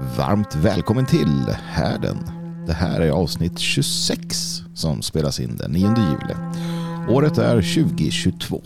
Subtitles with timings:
[0.00, 2.16] Varmt välkommen till Härden.
[2.66, 6.34] Det här är avsnitt 26 som spelas in den 9 juli.
[7.08, 8.62] Året är 2022.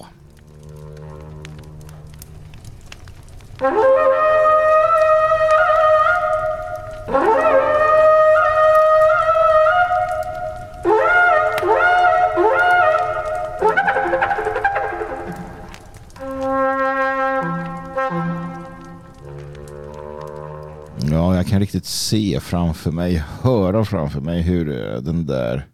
[21.75, 25.66] Riktigt se framför mig, höra framför mig hur eh, den där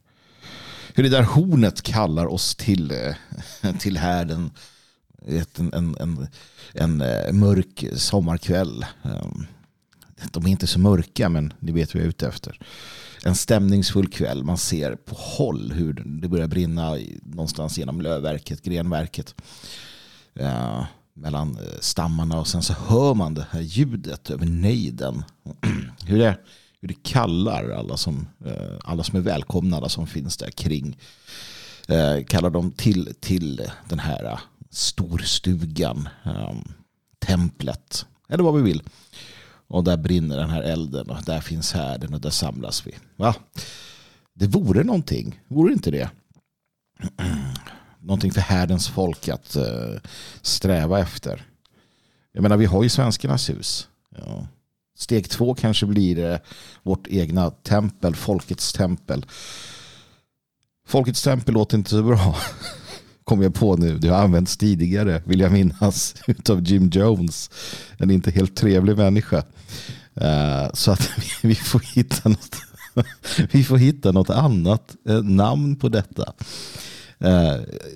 [0.94, 4.50] hur det där hornet kallar oss till, eh, till härden
[5.58, 6.28] en, en, en,
[6.74, 8.86] en eh, mörk sommarkväll.
[9.02, 9.46] Ehm,
[10.30, 12.58] de är inte så mörka, men ni vet vad jag är ute efter.
[13.24, 14.44] En stämningsfull kväll.
[14.44, 19.34] Man ser på håll hur det börjar brinna någonstans genom lövverket, grenverket.
[21.14, 25.24] Mellan stammarna och sen så hör man det här ljudet över nejden.
[26.06, 26.38] hur, det,
[26.80, 30.98] hur det kallar alla som, eh, alla som är välkomna, alla som finns där kring.
[31.88, 34.38] Eh, kallar dem till, till den här eh,
[34.70, 36.08] storstugan,
[37.18, 38.82] templet eller vad vi vill.
[39.66, 42.94] Och där brinner den här elden och där finns härden och där samlas vi.
[43.16, 43.34] Va?
[44.34, 46.10] Det vore någonting, vore inte det?
[48.00, 49.56] någonting för härdens folk att
[50.42, 51.46] sträva efter.
[52.32, 53.88] Jag menar, vi har ju svenskarnas hus.
[54.16, 54.46] Ja.
[55.00, 56.38] Steg två kanske blir eh,
[56.82, 59.26] vårt egna tempel, folkets tempel.
[60.86, 62.36] Folkets tempel låter inte så bra.
[63.24, 63.98] Kommer jag på nu.
[63.98, 66.14] Det har använts tidigare, vill jag minnas,
[66.48, 67.50] av Jim Jones.
[67.98, 69.44] En inte helt trevlig människa.
[70.14, 71.10] Eh, så att
[71.42, 72.56] vi, får hitta något
[73.52, 76.32] vi får hitta något annat eh, namn på detta.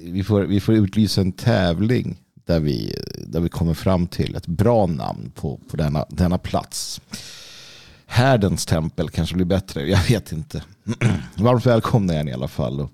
[0.02, 2.94] Vi, får, vi får utlysa en tävling där vi,
[3.26, 7.00] där vi kommer fram till ett bra namn på, på denna, denna plats.
[8.06, 10.62] Härdens tempel kanske blir bättre, jag vet inte.
[11.36, 12.80] Varmt välkomna igen i alla fall.
[12.80, 12.90] Och,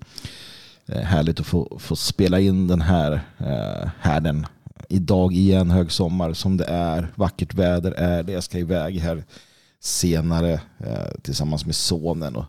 [0.87, 4.47] härligt att få, få spela in den här eh, härden
[4.89, 7.11] idag igen, högsommar som det är.
[7.15, 8.31] Vackert väder är det.
[8.31, 9.23] Jag ska iväg här
[9.79, 12.35] senare eh, tillsammans med sonen.
[12.35, 12.45] Och,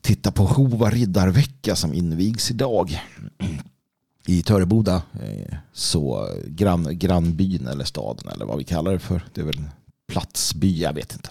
[0.00, 3.00] titta på Hova riddarvecka som invigs idag
[4.26, 5.02] i Töreboda.
[5.22, 9.24] Eh, så grann, grannbyn eller staden eller vad vi kallar det för.
[9.34, 9.70] Det är väl en
[10.06, 11.30] platsby, jag vet inte.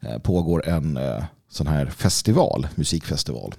[0.00, 3.54] Eh, pågår en eh, sån här festival, musikfestival.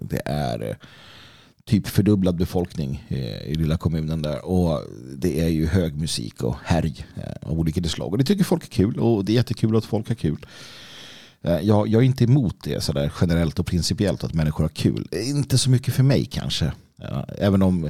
[0.00, 0.78] Det är
[1.64, 3.04] typ fördubblad befolkning
[3.44, 4.44] i lilla kommunen där.
[4.44, 4.82] Och
[5.16, 7.06] det är ju hög musik och härj
[7.42, 8.12] av olika slag.
[8.12, 10.46] Och det tycker folk är kul och det är jättekul att folk har kul.
[11.40, 15.08] Jag, jag, är inte emot det sådär generellt och principiellt att människor har kul.
[15.12, 16.72] Inte så mycket för mig kanske.
[17.02, 17.84] Eh, även om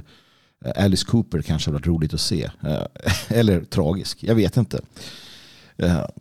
[0.64, 2.50] eh, Alice Cooper kanske har varit roligt att se.
[2.62, 2.82] Eh,
[3.38, 4.80] eller tragisk, jag vet inte.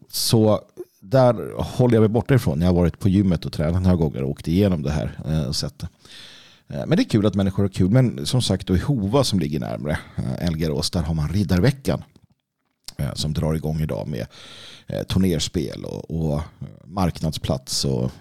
[0.09, 0.61] Så
[1.01, 2.61] där håller jag mig borta ifrån.
[2.61, 5.45] Jag har varit på gymmet och tränat några gånger och åkt igenom det här.
[5.47, 5.87] Och sett det.
[6.67, 7.89] Men det är kul att människor har kul.
[7.89, 9.97] Men som sagt, då i Hova som ligger närmare
[10.39, 12.03] Elgarås, där har man Riddarveckan
[13.13, 14.27] som drar igång idag med
[15.07, 16.41] turnerspel och, och
[16.85, 18.11] marknadsplats och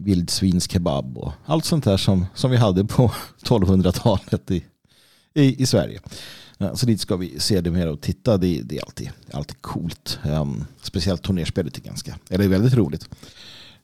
[0.00, 3.12] vildsvinskebab och allt sånt där som, som vi hade på
[3.42, 4.64] 1200-talet i,
[5.34, 6.00] i, i Sverige.
[6.74, 8.36] Så dit ska vi se det mer och titta.
[8.36, 10.18] Det, det är alltid, alltid coolt.
[10.24, 13.08] Um, speciellt turnerspelet är ganska, eller är väldigt roligt.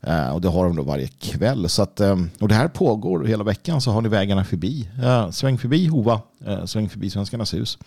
[0.08, 1.68] Uh, och det har de då varje kväll.
[1.68, 4.88] Så att, um, och det här pågår hela veckan så har ni vägarna förbi.
[5.02, 7.78] Uh, sväng förbi Hova, uh, sväng förbi Svenskarnas hus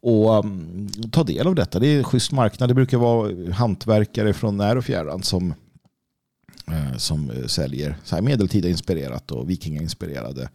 [0.00, 1.78] och um, ta del av detta.
[1.78, 2.70] Det är en schysst marknad.
[2.70, 5.54] Det brukar vara hantverkare från när och fjärran som,
[6.66, 10.48] Eh, som eh, säljer så här medeltida inspirerat och vikingainspirerade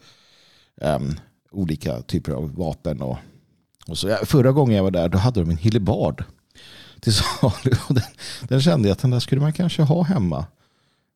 [0.81, 1.15] um,
[1.51, 3.01] olika typer av vapen.
[3.01, 3.17] Och,
[3.87, 6.23] och så, ja, förra gången jag var där då hade de en hillebard
[6.99, 7.71] till salu.
[7.89, 8.03] Den,
[8.41, 10.45] den kände jag att den där skulle man kanske ha hemma.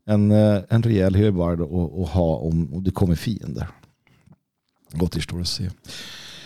[0.06, 3.68] En, eh, en rejäl hillebard och, och ha om, om det kommer fiender.
[4.92, 5.70] Gott att se.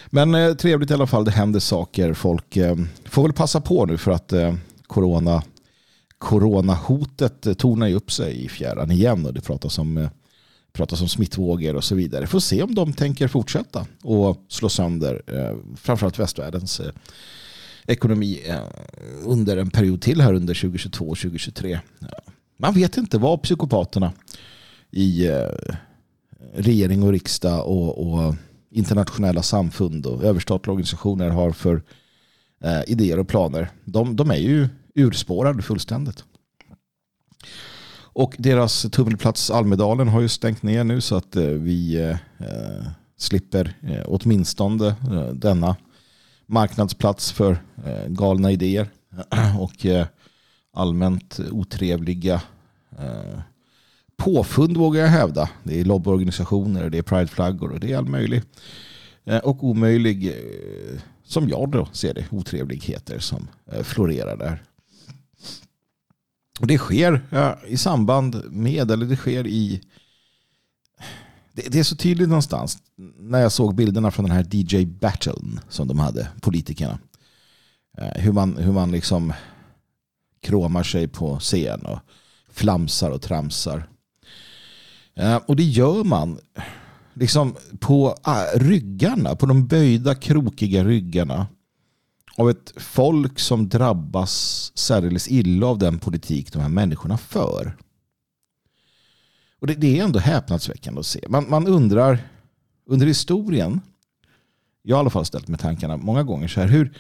[0.10, 2.14] Men eh, trevligt i alla fall, det händer saker.
[2.14, 4.54] Folk eh, får väl passa på nu för att eh,
[4.88, 5.44] corona,
[6.24, 10.10] coronahotet tornar ju upp sig i fjärran igen och det pratas om, eh,
[10.74, 12.28] pratas om smittvågor och så vidare.
[12.28, 16.92] Får se om de tänker fortsätta och slå sönder eh, framförallt västvärldens eh,
[17.88, 18.42] ekonomi
[19.24, 21.80] under en period till här under 2022 och 2023.
[22.58, 24.14] Man vet inte vad psykopaterna
[24.92, 25.30] i
[26.54, 28.36] regering och riksdag och, och
[28.72, 31.84] internationella samfund och överstatliga organisationer har för
[32.64, 33.70] eh, idéer och planer.
[33.86, 36.24] De, de är ju urspårade fullständigt.
[38.16, 42.10] Och deras tummelplats Almedalen har ju stängt ner nu så att eh, vi eh,
[42.48, 42.88] eh,
[43.18, 45.76] slipper eh, åtminstone eh, denna
[46.46, 48.88] marknadsplats för eh, galna idéer.
[49.60, 50.06] och eh,
[50.74, 52.42] allmänt otrevliga
[53.00, 53.40] eh,
[54.18, 55.50] påfund vågar jag hävda.
[55.64, 58.42] Det är lobbyorganisationer, det är prideflaggor och det är all möjlig
[59.44, 60.36] och omöjlig,
[61.24, 63.48] som jag då ser det, otrevligheter som
[63.84, 64.64] florerar där.
[66.60, 69.82] Och det sker ja, i samband med, eller det sker i
[71.54, 72.78] det, det, är så tydligt någonstans
[73.18, 77.00] när jag såg bilderna från den här DJ Battlen som de hade, politikerna.
[77.98, 79.34] Eh, hur man, hur man liksom
[80.42, 82.00] kråmar sig på scen och
[82.52, 83.88] flamsar och tramsar.
[85.16, 86.40] Eh, och det gör man
[87.14, 91.48] liksom på ah, ryggarna, på de böjda krokiga ryggarna
[92.38, 97.78] av ett folk som drabbas särdeles illa av den politik de här människorna för.
[99.60, 101.26] Och det, det är ändå häpnadsväckande att se.
[101.30, 102.20] Man, man undrar
[102.86, 103.82] under historien,
[104.82, 106.94] jag har i alla fall ställt mig tankarna många gånger så här, hur,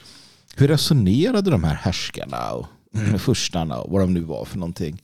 [0.56, 2.68] hur resonerade de här härskarna och
[3.20, 5.04] furstarna och vad de nu var för någonting?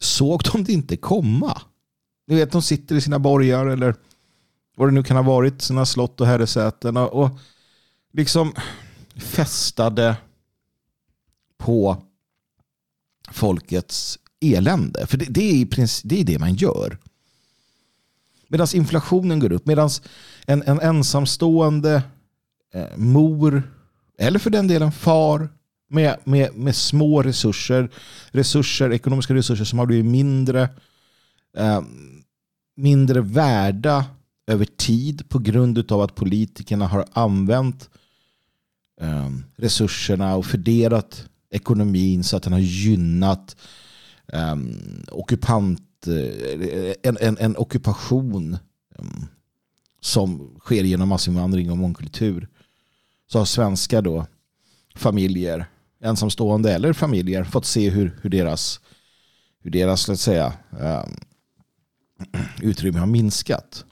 [0.00, 1.62] Såg de det inte komma?
[2.26, 3.94] Ni vet, de sitter i sina borgar eller
[4.76, 7.30] vad det nu kan ha varit, sina slott och herresäten och
[8.12, 8.52] liksom
[9.18, 10.16] festade
[11.58, 12.02] på
[13.30, 15.06] folkets elände.
[15.06, 16.98] För det, det, är, princip, det är det man gör.
[18.48, 19.90] Medan inflationen går upp, medan
[20.46, 22.02] en, en ensamstående
[22.74, 23.62] eh, mor,
[24.18, 25.48] eller för den delen far,
[25.88, 27.90] med, med, med små resurser,
[28.30, 30.68] resurser, ekonomiska resurser som har blivit mindre,
[31.56, 31.82] eh,
[32.76, 34.04] mindre värda
[34.46, 37.97] över tid på grund av att politikerna har använt eh,
[39.00, 43.56] Ehm, resurserna och fördelat ekonomin så att den har gynnat
[44.32, 48.58] ehm, ockupant, eh, en, en, en ockupation
[48.98, 49.26] ehm,
[50.00, 52.48] som sker genom massinvandring och mångkultur
[53.26, 54.26] så har svenska då
[54.94, 55.66] familjer,
[56.00, 58.80] ensamstående eller familjer fått se hur, hur deras,
[59.60, 60.52] hur deras låt säga,
[62.62, 63.84] utrymme har minskat.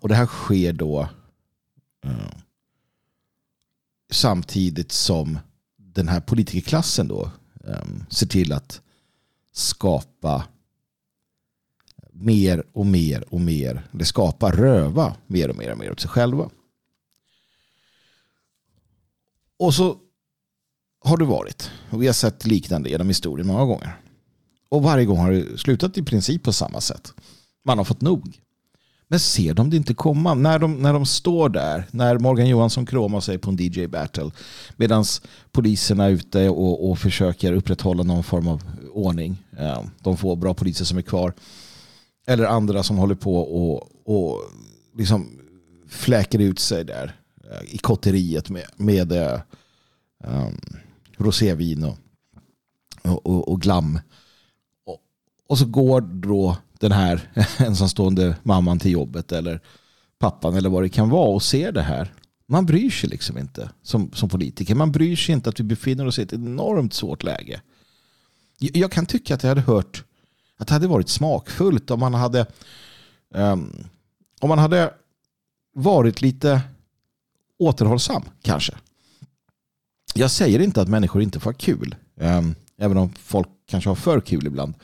[0.00, 1.08] Och det här sker då
[4.14, 5.38] samtidigt som
[5.76, 7.30] den här politikerklassen då
[7.60, 8.80] um, ser till att
[9.52, 10.44] skapa
[12.12, 16.10] mer och mer och mer, eller skapa röva mer och mer och mer åt sig
[16.10, 16.50] själva.
[19.58, 19.98] Och så
[21.00, 21.70] har det varit.
[21.90, 24.00] Och vi har sett liknande genom historien många gånger.
[24.68, 27.14] Och varje gång har det slutat i princip på samma sätt.
[27.64, 28.40] Man har fått nog.
[29.08, 30.34] Men ser de det inte komma?
[30.34, 34.30] När de, när de står där, när Morgan Johansson kråmar sig på en DJ battle
[34.76, 35.04] medan
[35.52, 38.62] poliserna är ute och, och försöker upprätthålla någon form av
[38.92, 39.44] ordning.
[39.58, 41.32] Eh, de få bra poliser som är kvar.
[42.26, 44.42] Eller andra som håller på och, och
[44.98, 45.40] liksom
[45.88, 47.16] fläker ut sig där
[47.50, 50.58] eh, i kotteriet med, med um,
[51.16, 51.96] rosévin och,
[53.26, 53.98] och, och glam.
[54.86, 54.98] Och,
[55.46, 57.28] och så går då den här
[57.58, 59.60] ensamstående mamman till jobbet eller
[60.18, 62.14] pappan eller vad det kan vara och ser det här.
[62.46, 64.74] Man bryr sig liksom inte som, som politiker.
[64.74, 67.60] Man bryr sig inte att vi befinner oss i ett enormt svårt läge.
[68.58, 70.04] Jag kan tycka att jag hade hört
[70.56, 72.46] att det hade varit smakfullt om man hade
[73.34, 73.88] um,
[74.40, 74.94] om man hade
[75.74, 76.60] varit lite
[77.58, 78.74] återhållsam kanske.
[80.14, 81.94] Jag säger inte att människor inte får ha kul.
[82.16, 84.74] Um, även om folk kanske har för kul ibland.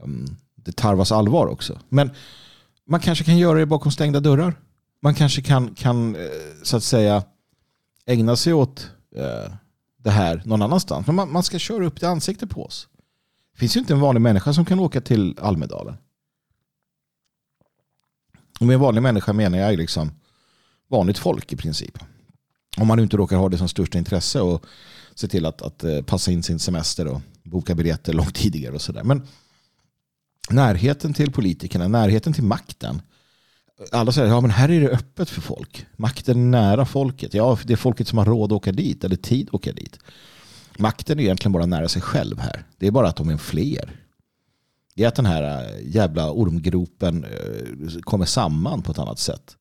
[0.00, 1.80] Um, det tarvas allvar också.
[1.88, 2.10] Men
[2.86, 4.54] man kanske kan göra det bakom stängda dörrar.
[5.02, 6.22] Man kanske kan, kan eh,
[6.62, 7.22] så att säga
[8.06, 9.52] ägna sig åt eh,
[9.98, 11.06] det här någon annanstans.
[11.06, 12.88] Men man, man ska köra upp det ansikte på oss.
[13.52, 15.96] Det finns ju inte en vanlig människa som kan åka till Almedalen.
[18.60, 20.10] Och med vanlig människa menar jag liksom
[20.88, 21.98] vanligt folk i princip.
[22.76, 24.66] Om man inte råkar ha det som största intresse och
[25.14, 28.82] se till att, att eh, passa in sin semester och boka biljetter långt tidigare och
[28.82, 29.04] sådär.
[29.04, 29.26] Men
[30.50, 33.02] närheten till politikerna, närheten till makten.
[33.92, 35.86] Alla säger ja men här är det öppet för folk.
[35.96, 37.34] Makten är nära folket.
[37.34, 39.98] Ja, det är folket som har råd att åka dit eller tid att åka dit.
[40.78, 42.66] Makten är egentligen bara nära sig själv här.
[42.78, 44.00] Det är bara att de är fler.
[44.94, 49.56] Det är att den här äh, jävla ormgropen äh, kommer samman på ett annat sätt.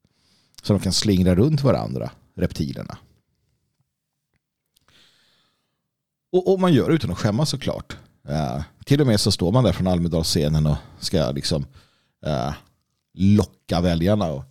[0.61, 2.97] Så de kan slingra runt varandra, reptilerna.
[6.31, 7.97] Och, och man gör det utan att skämmas såklart.
[8.29, 11.65] Uh, till och med så står man där från Almedalsscenen och ska liksom
[12.27, 12.53] uh,
[13.13, 14.31] locka väljarna.
[14.31, 14.43] Och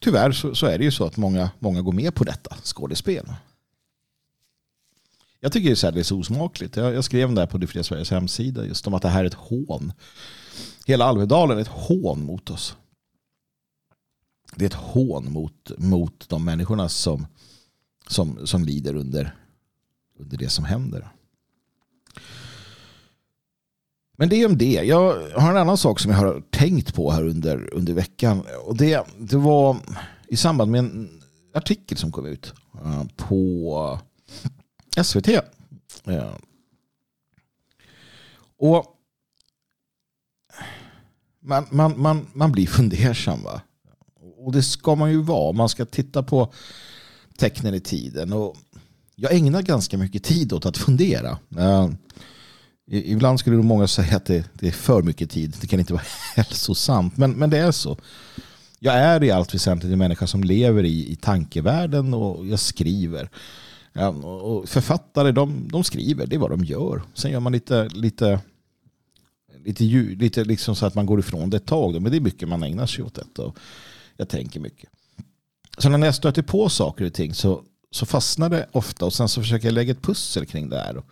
[0.00, 3.32] tyvärr så, så, är det ju så att många, många går med på detta skådespel.
[5.40, 6.76] Jag tycker det är särdeles osmakligt.
[6.76, 9.28] Jag, jag skrev där på Det fria Sveriges hemsida just om att det här är
[9.28, 9.92] ett hån.
[10.86, 12.76] Hela Almedalen är ett hån mot oss.
[14.56, 17.26] Det är ett hån mot, mot de människorna som,
[18.08, 19.34] som, som lider under
[20.20, 21.08] under det som händer.
[24.20, 24.72] Men det är om det.
[24.72, 28.42] Jag har en annan sak som jag har tänkt på här under, under veckan.
[28.64, 29.76] Och det, det var
[30.28, 31.22] i samband med en
[31.54, 33.98] artikel som kom ut eh, på
[35.02, 35.28] SVT.
[35.28, 36.34] Eh.
[38.58, 38.84] Och
[41.40, 43.42] man, man, man, man blir fundersam.
[43.42, 43.60] Va?
[44.36, 45.52] Och det ska man ju vara.
[45.52, 46.52] Man ska titta på
[47.36, 48.32] tecknen i tiden.
[48.32, 48.56] Och
[49.14, 51.38] jag ägnar ganska mycket tid åt att fundera.
[51.58, 51.88] Eh,
[52.92, 55.56] Ibland skulle många säga att det, det, är för mycket tid.
[55.60, 56.02] Det kan inte vara
[56.34, 57.16] hälsosamt.
[57.16, 57.96] Men, men det är så.
[58.78, 63.30] Jag är i allt väsentligt en människa som lever i, i tankevärlden och jag skriver.
[63.92, 67.02] Ja, och författare de, de skriver, det är vad de gör.
[67.14, 68.40] Sen gör man lite, lite,
[69.64, 72.02] lite, lite liksom så att man går ifrån det ett tag.
[72.02, 73.42] Men det är mycket man ägnar sig åt detta.
[73.42, 73.58] Och
[74.16, 74.90] jag tänker mycket.
[75.78, 79.28] Så när jag stöter på saker och ting så, så fastnar det ofta och sen
[79.28, 81.02] så försöker jag lägga ett pussel kring det här.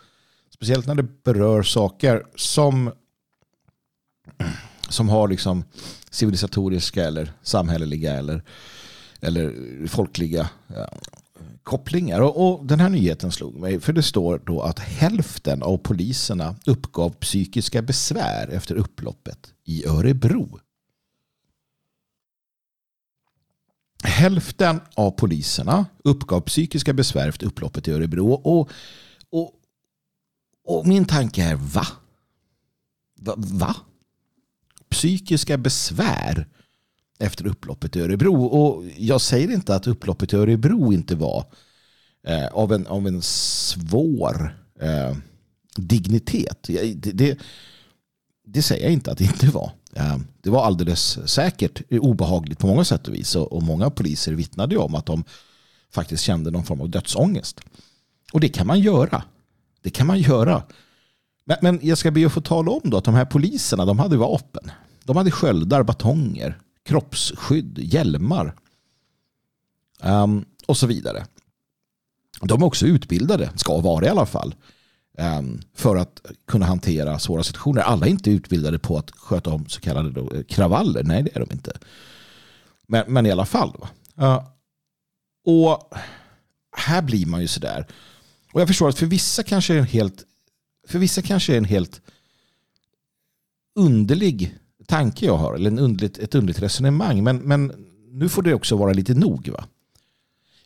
[0.59, 2.93] Speciellt när det berör saker som,
[4.89, 5.65] som har liksom
[6.11, 8.43] civilisatoriska eller samhälleliga eller,
[9.21, 9.55] eller
[9.87, 10.89] folkliga ja,
[11.63, 12.21] kopplingar.
[12.21, 16.57] Och, och, den här nyheten slog mig för det står då att hälften av poliserna
[16.67, 20.61] uppgav psykiska besvär efter upploppet i Örebro.
[24.05, 28.33] Hälften av poliserna uppgav psykiska besvär efter upploppet i Örebro.
[28.33, 28.71] Och,
[30.69, 31.87] och min tanke är va?
[33.21, 33.35] Va?
[33.37, 33.77] va?
[34.91, 36.47] Psykiska besvär
[37.19, 38.45] efter upploppet i Örebro.
[38.45, 41.45] Och jag säger inte att upploppet i Örebro inte var
[42.27, 45.17] eh, av, en, av en svår eh,
[45.77, 46.63] dignitet.
[46.63, 47.39] Det, det,
[48.45, 49.73] det, säger jag inte att det inte var.
[49.95, 53.37] Eh, det var alldeles säkert obehagligt på många sätt och vis.
[53.37, 55.25] Och, och många poliser vittnade om att de
[55.91, 57.61] faktiskt kände någon form av dödsångest.
[58.33, 59.23] Och det kan man göra.
[59.83, 60.63] Det kan man göra.
[61.45, 63.99] Men, men jag ska be att få tala om då att de här poliserna de
[63.99, 64.71] hade vapen.
[65.05, 68.55] De hade sköldar, batonger, kroppsskydd, hjälmar
[70.03, 71.27] um, och så vidare.
[72.41, 74.55] De är också utbildade, ska vara i alla fall,
[75.19, 77.83] um, för att kunna hantera svåra situationer.
[77.83, 81.03] Alla är inte utbildade på att sköta om så kallade då, eh, kravaller.
[81.03, 81.79] Nej, det är de inte.
[82.87, 83.87] Men, men i alla fall.
[84.21, 84.43] Uh,
[85.47, 85.95] och
[86.77, 87.87] här blir man ju sådär.
[88.53, 90.25] Och jag förstår att för vissa kanske är en helt,
[90.89, 92.01] för vissa kanske är en helt
[93.75, 95.55] underlig tanke jag har.
[95.55, 97.25] Eller en underligt, ett underligt resonemang.
[97.25, 97.73] Men, men
[98.11, 99.49] nu får det också vara lite nog.
[99.49, 99.65] Va?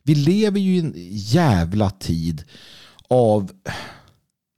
[0.02, 2.44] Vi lever ju i en jävla tid
[3.08, 3.52] av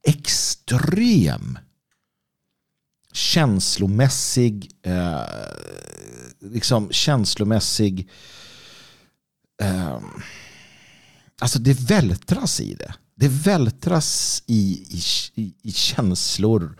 [0.07, 1.59] extrem
[3.13, 5.21] känslomässig eh,
[6.39, 8.09] liksom känslomässig
[9.61, 9.99] eh,
[11.41, 14.85] alltså det vältras i det det vältras i,
[15.35, 16.77] i, i känslor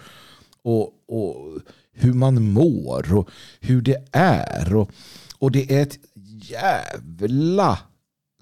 [0.62, 1.60] och, och
[1.92, 4.76] hur man mår och hur det är.
[4.76, 4.92] Och,
[5.38, 6.00] och det är ett
[6.42, 7.80] jävla,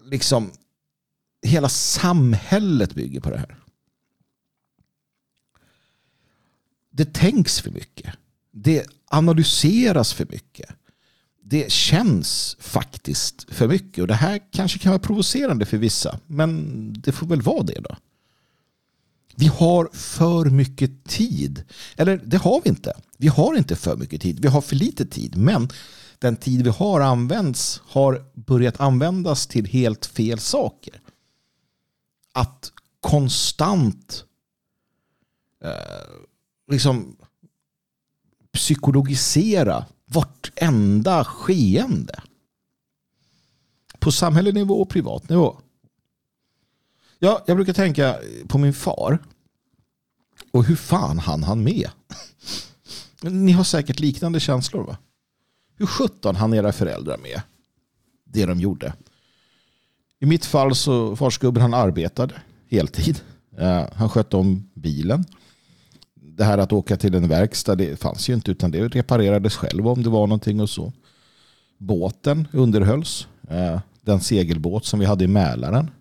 [0.04, 0.52] liksom,
[1.42, 3.60] hela samhället bygger på det här.
[6.90, 8.14] Det tänks för mycket.
[8.52, 10.70] Det analyseras för mycket.
[11.46, 14.02] Det känns faktiskt för mycket.
[14.02, 16.20] Och det här kanske kan vara provocerande för vissa.
[16.28, 17.96] Men det får väl vara det då.
[19.36, 21.64] Vi har för mycket tid.
[21.96, 22.94] Eller det har vi inte.
[23.18, 24.40] Vi har inte för mycket tid.
[24.40, 25.38] Vi har för lite tid.
[25.38, 25.70] Men
[26.20, 31.02] den tid vi har använts har börjat användas till helt fel saker.
[32.34, 34.26] Att konstant
[35.64, 35.72] eh,
[36.72, 37.16] liksom
[38.54, 42.22] psykologisera vartenda skeende.
[44.00, 45.58] På samhällenivå och privat nivå.
[47.20, 49.20] Ja, jag brukar tänka på min far.
[50.52, 51.90] Och hur fan han han med?
[53.22, 54.98] Ni har säkert liknande känslor va?
[55.76, 57.42] Hur sjutton han era föräldrar med?
[58.24, 58.94] Det de gjorde.
[60.20, 63.22] I mitt fall så farsgubben han arbetade heltid.
[63.58, 65.26] Eh, han skötte om bilen
[66.36, 69.88] det här att åka till en verkstad det fanns ju inte utan det reparerades själv
[69.88, 70.94] om det var någonting och så.
[71.78, 73.28] Båten underhölls.
[73.50, 75.92] Eh, den segelbåt som vi hade i Mälaren.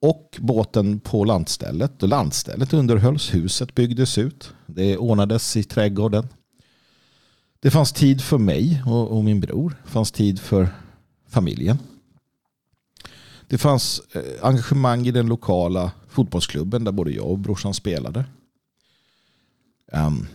[0.00, 2.02] Och båten på landstället.
[2.02, 3.34] Och landstället underhölls.
[3.34, 4.52] Huset byggdes ut.
[4.66, 6.28] Det ordnades i trädgården.
[7.60, 9.76] Det fanns tid för mig och, min bror.
[9.84, 10.68] Det fanns tid för
[11.28, 11.78] familjen.
[13.48, 18.24] Det fanns eh, engagemang i den lokala fotbollsklubben där både jag och brorsan spelade.
[19.92, 20.26] Um,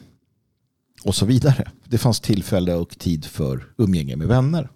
[1.04, 1.72] och så vidare.
[1.86, 4.70] Det fanns tillfälle och tid för umgänge med vänner.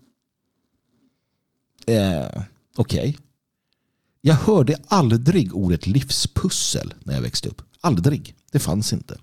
[1.88, 2.44] Eh,
[2.76, 3.10] Okej.
[3.10, 3.16] Okay.
[4.22, 7.62] Jag hörde aldrig ordet livspussel när jag växte upp.
[7.82, 8.36] Aldrig.
[8.52, 9.18] Det fanns inte.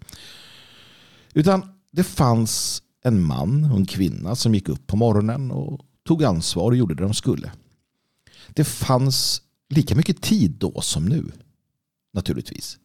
[1.35, 6.25] Utan det fanns en man och en kvinna som gick upp på morgonen och tog
[6.25, 7.53] ansvar och gjorde det de skulle.
[8.49, 11.33] Det fanns lika mycket tid då som nu.
[12.13, 12.79] Naturligtvis.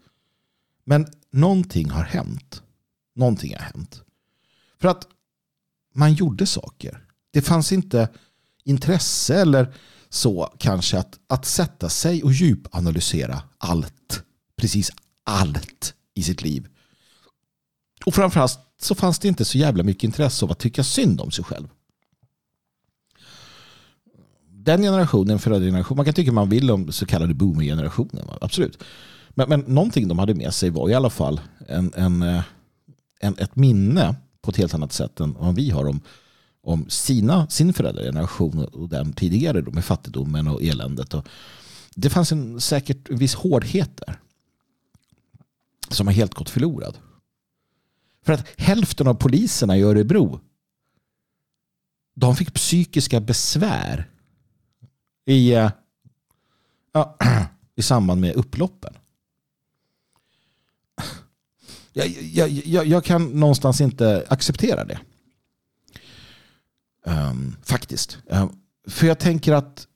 [0.89, 2.62] Men någonting har hänt.
[3.15, 4.01] Någonting har hänt.
[4.79, 5.08] För att
[5.96, 7.03] man gjorde saker.
[7.32, 8.10] Det fanns inte
[8.63, 9.74] intresse eller
[10.10, 14.24] så kanske att, att sätta sig och djupanalysera allt.
[14.56, 14.91] Precis
[15.24, 16.67] allt i sitt liv.
[18.06, 21.32] Och framförallt så fanns det inte så jävla mycket intresse av att tycka synd om
[21.32, 21.67] sig själv.
[24.50, 28.25] Den generationen, föräldrageneration, man kan tycka man vill om så kallade boomer-generationen.
[28.41, 28.84] Absolut.
[29.38, 32.44] Men, men någonting de hade med sig var i alla fall en, en, eh,
[33.20, 36.01] en, ett minne på ett helt annat sätt än vad vi har om,
[36.63, 41.13] om sina, sin föräldrageneration och den tidigare då, med fattigdomen och eländet.
[41.13, 41.27] Och
[41.96, 44.20] det fanns en säkert en viss hårdhet där
[45.89, 46.98] som har helt gått förlorad.
[48.25, 50.39] För att hälften av poliserna i Örebro
[52.15, 54.10] de fick psykiska besvär
[55.25, 55.72] i, eh,
[56.94, 57.17] ja,
[57.75, 58.97] i samband med upploppen.
[61.98, 65.00] Jag, jag, jag, jag kan någonstans inte acceptera det.
[67.06, 68.18] Um, faktiskt.
[68.25, 69.88] Um, för jag tänker att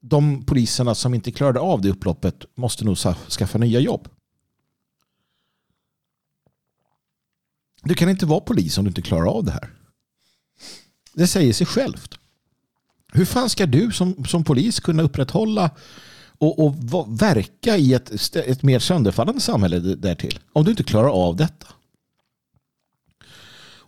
[0.00, 2.96] de poliserna som inte klarade av det upploppet måste nog
[3.28, 4.08] skaffa nya jobb.
[7.82, 9.70] Du kan inte vara polis om du inte klarar av det här.
[11.12, 12.18] Det säger sig självt.
[13.12, 15.70] Hur fan ska du som, som polis kunna upprätthålla
[16.38, 16.74] och, och
[17.22, 21.66] verka i ett, ett mer sönderfallande samhälle därtill om du inte klarar av detta?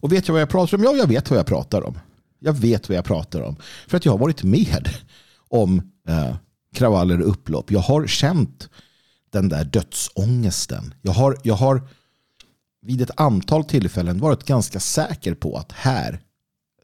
[0.01, 0.85] Och vet jag vad jag pratar om?
[0.85, 1.99] Ja, jag vet vad jag pratar om.
[2.39, 3.57] Jag vet vad jag pratar om.
[3.89, 4.89] För att jag har varit med
[5.49, 6.37] om eh,
[6.75, 7.71] kravaller och upplopp.
[7.71, 8.69] Jag har känt
[9.31, 10.95] den där dödsångesten.
[11.03, 11.89] Jag har, jag har
[12.83, 16.21] vid ett antal tillfällen varit ganska säker på att här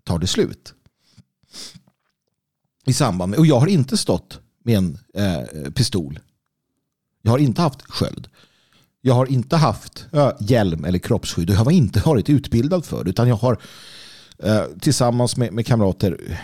[0.04, 0.74] tar det slut.
[2.86, 6.18] I samband med, och jag har inte stått med en eh, pistol.
[7.22, 8.28] Jag har inte haft sköld.
[9.00, 11.50] Jag har inte haft äh, hjälm eller kroppsskydd.
[11.50, 13.10] Jag har inte varit utbildad för det.
[13.10, 13.58] Utan jag har
[14.38, 16.38] eh, tillsammans med, med kamrater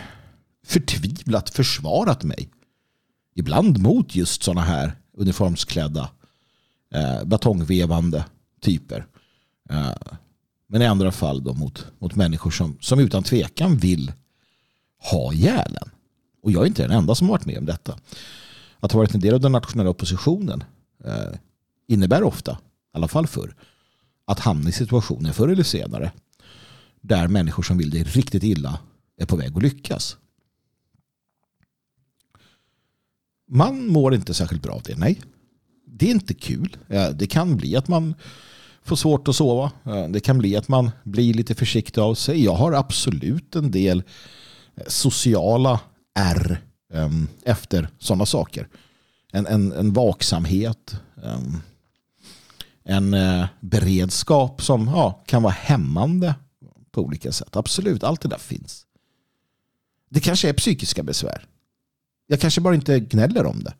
[0.66, 2.48] förtvivlat försvarat mig.
[3.34, 6.10] Ibland mot just sådana här uniformsklädda
[6.94, 8.24] eh, batongvevande
[8.60, 9.06] typer.
[9.70, 9.92] Eh,
[10.68, 14.12] men i andra fall då mot, mot människor som, som utan tvekan vill
[15.10, 15.78] ha ihjäl
[16.42, 17.98] och jag är inte den enda som har varit med om detta.
[18.80, 20.64] Att ha varit en del av den nationella oppositionen
[21.04, 21.38] eh,
[21.88, 22.56] innebär ofta, i
[22.96, 23.54] alla fall förr,
[24.24, 26.12] att hamna i situationer förr eller senare
[27.00, 28.78] där människor som vill det riktigt illa
[29.16, 30.16] är på väg att lyckas.
[33.48, 35.20] Man mår inte särskilt bra av det, nej.
[35.86, 36.76] Det är inte kul.
[37.14, 38.14] Det kan bli att man
[38.82, 39.72] får svårt att sova.
[40.08, 42.44] Det kan bli att man blir lite försiktig av sig.
[42.44, 44.02] Jag har absolut en del
[44.74, 45.80] eh, sociala
[46.14, 46.60] R
[46.92, 48.68] um, efter sådana saker.
[49.32, 51.62] En, en, en vaksamhet, um,
[52.84, 56.34] en uh, beredskap som ja, kan vara hämmande
[56.90, 57.56] på olika sätt.
[57.56, 58.86] Absolut, allt det där finns.
[60.10, 61.46] Det kanske är psykiska besvär.
[62.26, 63.74] Jag kanske bara inte gnäller om det.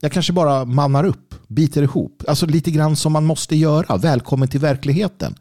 [0.00, 2.22] Jag kanske bara mannar upp, biter ihop.
[2.28, 3.96] Alltså lite grann som man måste göra.
[3.96, 5.34] Välkommen till verkligheten.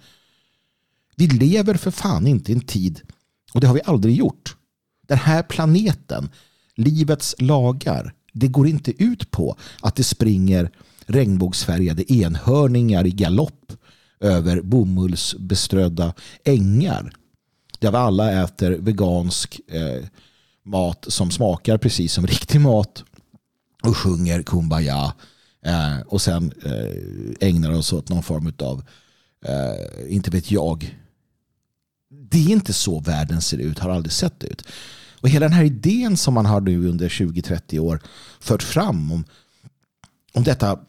[1.16, 3.02] Vi lever för fan inte i en tid,
[3.54, 4.56] och det har vi aldrig gjort.
[5.12, 6.30] Den här planeten,
[6.76, 10.72] livets lagar, det går inte ut på att det springer
[11.06, 13.74] regnbågsfärgade enhörningar i galopp
[14.20, 17.14] över bomullsbeströdda ängar.
[17.80, 20.06] Där vi alla äter vegansk eh,
[20.64, 23.04] mat som smakar precis som riktig mat
[23.84, 25.14] och sjunger Kumbaya
[25.66, 28.84] eh, och sen eh, ägnar oss åt någon form av,
[29.46, 30.98] eh, inte vet jag.
[32.10, 34.64] Det är inte så världen ser ut, har aldrig sett det ut.
[35.22, 38.02] Och hela den här idén som man har nu under 20-30 år
[38.40, 39.24] fört fram om,
[40.34, 40.80] om detta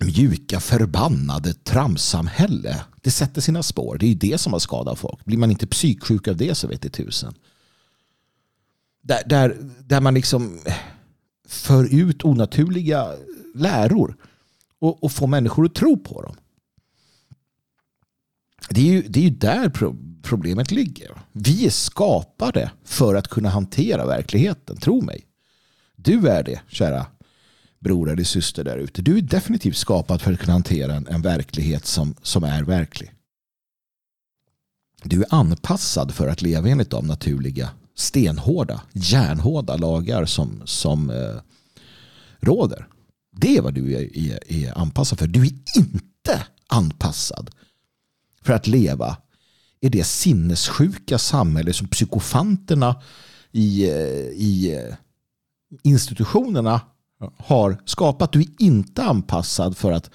[0.00, 2.84] mjuka förbannade tramsamhälle.
[3.00, 3.98] Det sätter sina spår.
[3.98, 5.24] Det är ju det som har skadat folk.
[5.24, 7.34] Blir man inte psyksjuk av det så vet det tusen.
[9.02, 10.74] Där, där, där man liksom eh,
[11.48, 13.14] för ut onaturliga
[13.54, 14.16] läror
[14.78, 16.36] och, och får människor att tro på dem.
[18.70, 19.68] Det är ju, det är ju där
[20.28, 21.10] problemet ligger.
[21.32, 25.26] Vi är skapade för att kunna hantera verkligheten, tro mig.
[25.96, 27.06] Du är det, kära
[27.78, 29.02] bror eller syster där ute.
[29.02, 33.10] Du är definitivt skapad för att kunna hantera en, en verklighet som, som är verklig.
[35.02, 41.36] Du är anpassad för att leva enligt de naturliga stenhårda, järnhårda lagar som, som eh,
[42.40, 42.86] råder.
[43.36, 45.26] Det är vad du är, är, är anpassad för.
[45.26, 47.50] Du är inte anpassad
[48.42, 49.16] för att leva
[49.80, 53.02] i det sinnessjuka samhälle som psykofanterna
[53.52, 53.84] i,
[54.32, 54.80] i
[55.82, 56.80] institutionerna
[57.36, 58.32] har skapat.
[58.32, 60.10] Du är inte anpassad för att,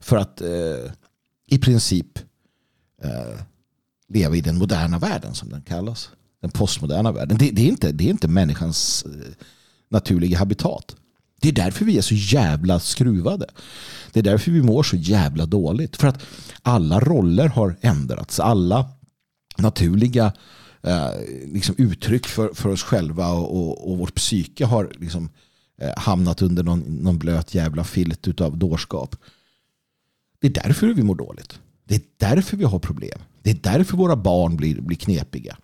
[0.00, 0.92] för att eh,
[1.46, 2.18] i princip
[3.02, 3.40] eh,
[4.08, 6.10] leva i den moderna världen som den kallas.
[6.40, 7.38] Den postmoderna världen.
[7.38, 9.32] Det, det, är, inte, det är inte människans eh,
[9.88, 10.96] naturliga habitat.
[11.42, 13.46] Det är därför vi är så jävla skruvade.
[14.12, 15.96] Det är därför vi mår så jävla dåligt.
[15.96, 16.22] För att
[16.62, 18.40] alla roller har ändrats.
[18.40, 18.88] Alla
[19.56, 20.32] naturliga
[20.82, 21.10] eh,
[21.46, 25.30] liksom uttryck för, för oss själva och, och, och vårt psyke har liksom,
[25.80, 29.16] eh, hamnat under någon, någon blöt jävla filt av dårskap.
[30.38, 31.58] Det är därför vi mår dåligt.
[31.84, 33.20] Det är därför vi har problem.
[33.42, 35.56] Det är därför våra barn blir, blir knepiga.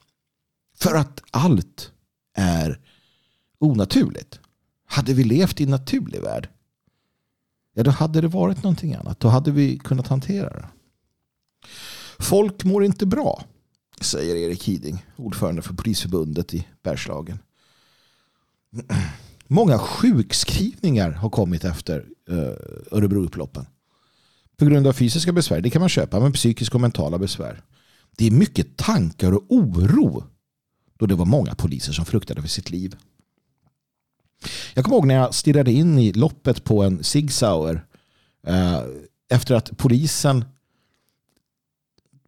[0.77, 1.91] För att allt
[2.37, 2.79] är
[3.59, 4.41] onaturligt.
[4.91, 6.49] Hade vi levt i en naturlig värld,
[7.75, 9.21] ja då hade det varit någonting annat.
[9.21, 10.69] Då hade vi kunnat hantera det.
[12.19, 13.45] Folk mår inte bra,
[14.01, 17.39] säger Erik Hiding, ordförande för Polisförbundet i Bergslagen.
[19.47, 22.37] Många sjukskrivningar har kommit efter eh,
[22.91, 23.67] Örebroupploppen.
[24.57, 27.63] På grund av fysiska besvär, det kan man köpa, men psykiska och mentala besvär.
[28.17, 30.25] Det är mycket tankar och oro
[30.99, 32.97] då det var många poliser som fruktade för sitt liv.
[34.75, 37.85] Jag kommer ihåg när jag stirrade in i loppet på en Sig Sauer
[38.47, 38.81] eh,
[39.31, 40.45] efter att polisen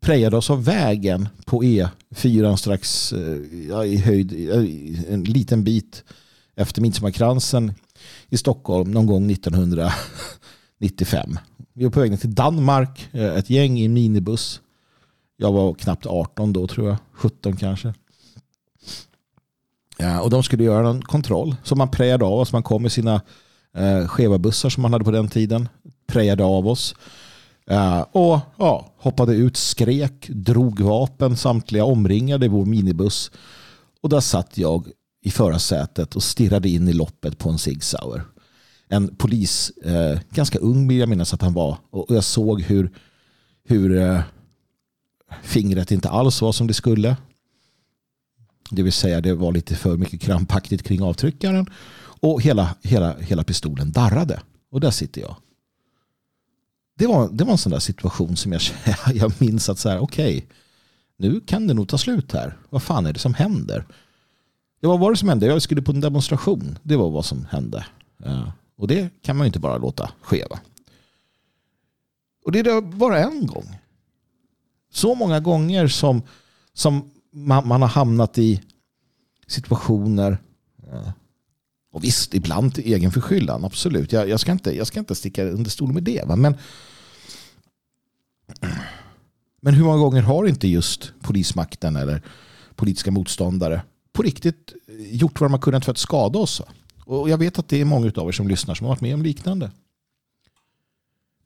[0.01, 6.05] prejade oss av vägen på E4 strax eh, i höjd, eh, en liten bit
[6.57, 7.73] efter Midsommarkransen
[8.29, 11.38] i Stockholm någon gång 1995.
[11.73, 14.61] Vi var på väg till Danmark, eh, ett gäng i en minibuss.
[15.37, 17.94] Jag var knappt 18 då tror jag, 17 kanske.
[20.00, 22.52] Ja, och de skulle göra en kontroll som man prejade av oss.
[22.52, 23.20] Man kom med sina
[23.76, 25.68] eh, skeva bussar som man hade på den tiden.
[26.06, 26.94] Prejade av oss.
[27.66, 33.30] Eh, och ja, hoppade ut, skrek, drog vapen, samtliga omringade vår minibuss.
[34.02, 34.88] Och där satt jag
[35.24, 38.22] i förarsätet och stirrade in i loppet på en Sig Sauer.
[38.88, 41.78] En polis, eh, ganska ung vill jag minnas att han var.
[41.90, 42.90] Och jag såg hur,
[43.68, 44.20] hur eh,
[45.42, 47.16] fingret inte alls var som det skulle.
[48.70, 51.66] Det vill säga det var lite för mycket krampaktigt kring avtryckaren.
[52.20, 54.40] Och hela, hela, hela pistolen darrade.
[54.70, 55.37] Och där sitter jag.
[56.98, 58.61] Det var, det var en sån där situation som jag,
[59.14, 60.46] jag minns att så här, okej, okay,
[61.16, 62.56] nu kan det nog ta slut här.
[62.70, 63.87] Vad fan är det som händer?
[64.80, 65.46] Det var vad det som hände.
[65.46, 66.78] Jag skulle på en demonstration.
[66.83, 67.87] Det var vad som hände.
[68.24, 68.52] Ja.
[68.76, 70.44] Och det kan man ju inte bara låta ske.
[70.50, 70.61] Va?
[72.44, 73.78] Och det är bara en gång.
[74.92, 76.22] Så många gånger som,
[76.72, 78.62] som man, man har hamnat i
[79.46, 80.38] situationer
[80.90, 81.12] ja.
[81.92, 84.12] och visst, ibland till egen förskyllan, absolut.
[84.12, 86.24] Jag, jag, ska inte, jag ska inte sticka under stol med det.
[86.26, 86.36] Va?
[86.36, 86.56] Men,
[89.60, 92.22] men hur många gånger har inte just polismakten eller
[92.74, 96.62] politiska motståndare på riktigt gjort vad de har kunnat för att skada oss?
[97.04, 99.14] Och jag vet att det är många av er som lyssnar som har varit med
[99.14, 99.70] om liknande.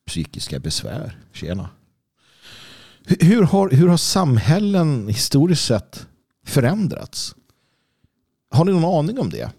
[0.07, 1.71] Psykiska besvär, tjena.
[3.07, 6.07] Hur har, hur har samhällen historiskt sett
[6.47, 7.35] förändrats?
[8.51, 9.51] Har ni någon aning om det?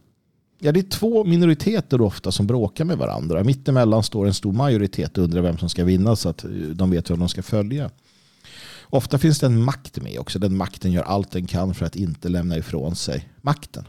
[0.60, 3.44] Ja, det är två minoriteter ofta som bråkar med varandra.
[3.44, 6.90] Mittemellan står en stor majoritet och undrar vem som ska vinna så att eh, de
[6.90, 7.92] vet vem de ska följa.
[8.84, 10.40] Ofta finns det en makt med också.
[10.40, 13.84] Den makten gör allt den kan för att inte lämna ifrån sig makten.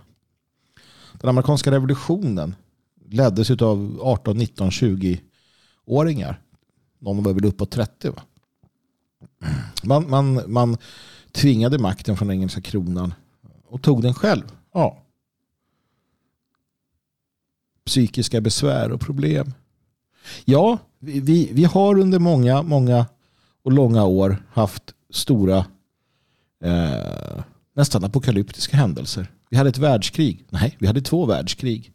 [1.13, 2.55] Den amerikanska revolutionen
[3.11, 6.41] leddes av 18, 19, 20-åringar.
[6.99, 8.23] Någon var väl uppåt 30 va?
[9.83, 10.77] Man, man, man
[11.33, 13.15] tvingade makten från engelska kronan
[13.69, 14.43] och tog den själv.
[14.75, 15.03] Ja.
[17.87, 19.53] Psykiska besvär och problem.
[20.45, 23.07] Ja, vi, vi har under många, många
[23.63, 25.67] och långa år haft stora
[26.63, 27.43] eh,
[27.75, 29.31] nästan apokalyptiska händelser.
[29.51, 30.45] Vi hade ett världskrig.
[30.51, 31.93] Nej, vi hade två världskrig.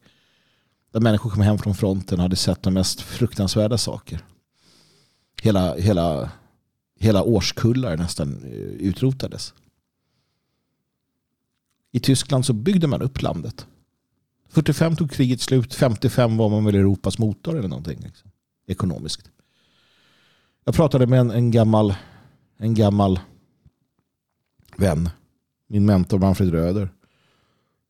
[0.93, 4.19] Där människor kom hem från fronten och hade sett de mest fruktansvärda saker.
[5.41, 6.31] Hela, hela
[7.01, 9.53] hela årskullar nästan eh, utrotades.
[11.91, 13.67] I Tyskland så byggde man upp landet.
[14.49, 17.99] 45 tog kriget slut, 55 var man väl Europas motor eller någonting.
[17.99, 18.31] Liksom,
[18.67, 19.29] ekonomiskt.
[20.65, 21.93] Jag pratade med en, en, gammal,
[22.57, 23.19] en gammal
[24.77, 25.09] vän,
[25.67, 26.89] min mentor Manfred Röder.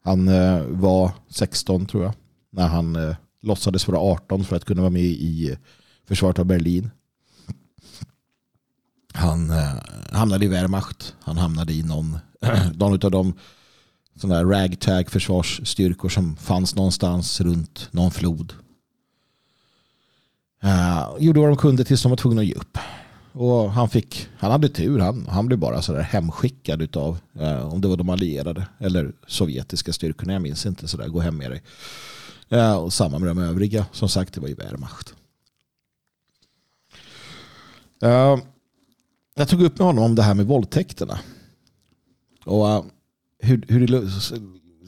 [0.04, 2.14] Han eh, var 16 tror jag,
[2.50, 5.58] när han eh, låtsades vara 18 för att kunna vara med i eh,
[6.06, 6.90] försvaret av Berlin.
[9.14, 9.74] Han eh,
[10.12, 11.16] hamnade i Wehrmacht.
[11.20, 12.18] Han hamnade i någon,
[12.74, 13.34] någon av de
[14.16, 18.54] sådana ragtag försvarsstyrkor som fanns någonstans runt någon flod.
[20.64, 22.78] Eh, gjorde vad de kunde tills de var tvungna att ge upp.
[23.34, 27.74] Och han, fick, han hade tur, han, han blev bara sådär hemskickad av uh, eh,
[27.74, 31.52] om det var de allierade eller sovjetiska styrkorna, jag minns inte sådär, gå hem med
[31.52, 31.62] dig.
[32.54, 35.14] Uh, och samma med de övriga, som sagt det var ju Wehrmacht.
[38.04, 38.38] Uh,
[39.36, 41.20] jag tog upp med honom om det här med våldtäkterna.
[42.46, 42.84] Och eh,
[43.40, 44.10] hur, hur det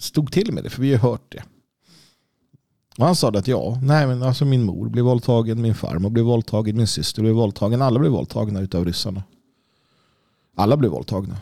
[0.01, 1.43] stod till med det, för vi har hört det.
[2.97, 6.25] Och han sa att ja, nej men alltså min mor blev våldtagen, min farmor blev
[6.25, 9.23] våldtagen, min syster blev våldtagen, alla blev våldtagna utav ryssarna.
[10.55, 11.37] Alla blev våldtagna.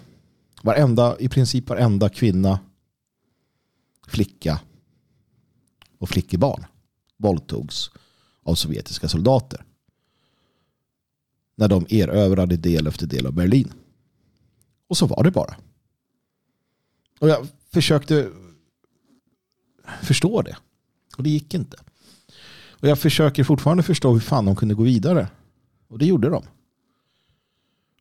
[0.63, 2.59] Varenda, i princip varenda kvinna,
[4.07, 4.59] flicka
[5.97, 6.65] och flickebarn
[7.17, 7.91] våldtogs
[8.43, 9.65] av sovjetiska soldater.
[11.61, 13.73] När de erövrade del efter del av Berlin.
[14.87, 15.55] Och så var det bara.
[17.19, 18.29] Och jag försökte
[20.03, 20.57] förstå det.
[21.17, 21.77] Och det gick inte.
[22.69, 25.27] Och jag försöker fortfarande förstå hur fan de kunde gå vidare.
[25.87, 26.43] Och det gjorde de.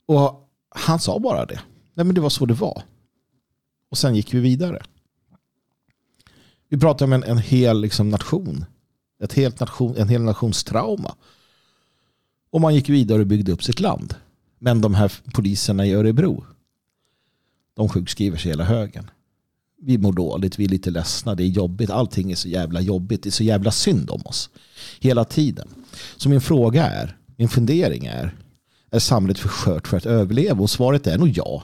[0.07, 1.61] Och han sa bara det.
[1.95, 2.83] Nej men det var så det var.
[3.91, 4.83] Och sen gick vi vidare.
[6.69, 8.65] Vi pratar om en, en hel liksom, nation.
[9.23, 11.15] Ett helt nation, en hel nations trauma.
[12.51, 14.15] Och man gick vidare och byggde upp sitt land.
[14.59, 16.45] Men de här poliserna i Örebro.
[17.75, 19.11] De sjukskriver sig hela högen
[19.83, 23.23] vi mår dåligt, vi är lite ledsna, det är jobbigt, allting är så jävla jobbigt,
[23.23, 24.51] det är så jävla synd om oss.
[25.01, 25.69] Hela tiden.
[26.17, 28.37] Så min fråga är, min fundering är,
[28.91, 30.63] är samhället för skört för att överleva?
[30.63, 31.63] Och svaret är nog ja.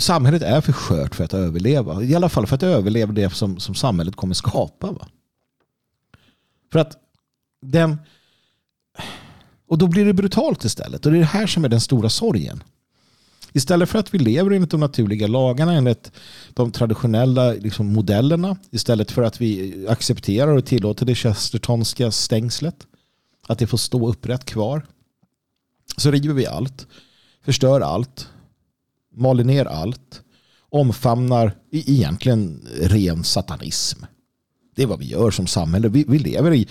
[0.00, 2.02] Samhället är för skört för att överleva.
[2.02, 4.92] I alla fall för att överleva det som, som samhället kommer skapa.
[4.92, 5.08] Va?
[6.72, 6.98] För att
[7.62, 7.96] den...
[9.68, 11.06] Och då blir det brutalt istället.
[11.06, 12.62] Och det är det här som är den stora sorgen.
[13.52, 16.12] Istället för att vi lever enligt de naturliga lagarna, enligt
[16.54, 22.86] de traditionella liksom, modellerna, istället för att vi accepterar och tillåter det chestertonska stängslet,
[23.46, 24.86] att det får stå upprätt kvar,
[25.96, 26.86] så river vi allt,
[27.44, 28.28] förstör allt,
[29.14, 30.22] maler ner allt,
[30.70, 34.04] omfamnar e- egentligen ren satanism.
[34.74, 35.88] Det är vad vi gör som samhälle.
[35.88, 36.68] Vi, vi lever i,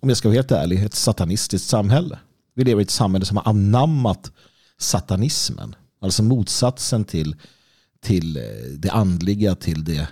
[0.00, 2.18] om jag ska vara helt ärlig, ett satanistiskt samhälle.
[2.54, 4.32] Vi lever i ett samhälle som har anammat
[4.78, 5.74] satanismen.
[6.00, 7.36] Alltså motsatsen till,
[8.00, 8.42] till eh,
[8.78, 10.08] det andliga, till det,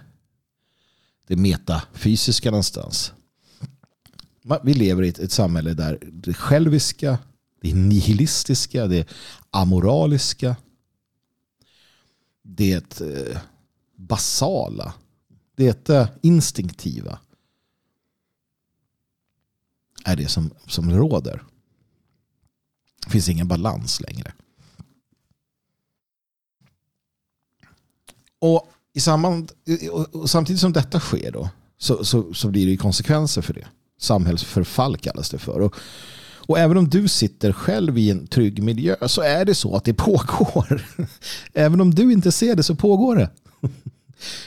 [1.27, 3.12] det metafysiska någonstans.
[4.62, 7.18] Vi lever i ett, ett samhälle där det själviska,
[7.61, 9.09] det nihilistiska, det
[9.51, 10.57] amoraliska,
[12.42, 13.38] det eh,
[13.96, 14.94] basala,
[15.57, 17.18] det eh, instinktiva
[20.09, 21.42] är det som, som råder.
[23.05, 24.33] Det finns ingen balans längre.
[28.40, 29.53] Och, i samband,
[30.12, 33.66] och samtidigt som detta sker då, så, så, så blir det konsekvenser för det.
[33.99, 35.61] Samhällsförfall kallas det för.
[35.61, 35.75] Och,
[36.49, 39.85] och även om du sitter själv i en trygg miljö så är det så att
[39.85, 40.87] det pågår.
[41.53, 43.31] Även om du inte ser det så pågår det.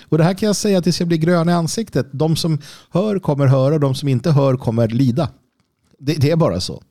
[0.09, 2.07] Och det här kan jag säga tills jag blir grön i ansiktet.
[2.11, 5.29] De som hör kommer höra, och de som inte hör kommer lida.
[6.01, 6.83] Det, det, är bara så.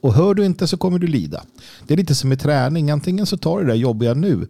[0.00, 1.44] Och hör du inte så kommer du lida.
[1.86, 2.90] Det är lite som med träning.
[2.90, 4.46] Antingen så tar du det där jobbiga nu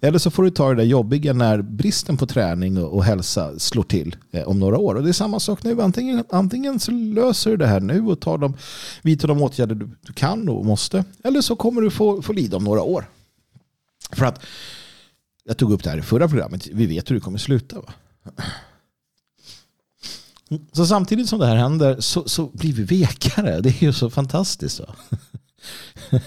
[0.00, 3.58] eller så får du ta det där jobbiga när bristen på träning och, och hälsa
[3.58, 4.94] slår till eh, om några år.
[4.94, 5.82] Och det är samma sak nu.
[5.82, 8.54] Antingen, antingen så löser du det här nu och tar de,
[9.02, 11.04] vidtar de åtgärder du, du kan och måste.
[11.24, 13.08] Eller så kommer du få, få lida om några år.
[14.12, 14.44] För att,
[15.44, 17.76] jag tog upp det här i förra programmet, vi vet hur det kommer sluta.
[17.76, 17.92] Va?
[20.72, 23.60] Så samtidigt som det här händer så, så blir vi vekare.
[23.60, 24.80] Det är ju så fantastiskt.
[24.80, 24.94] Va?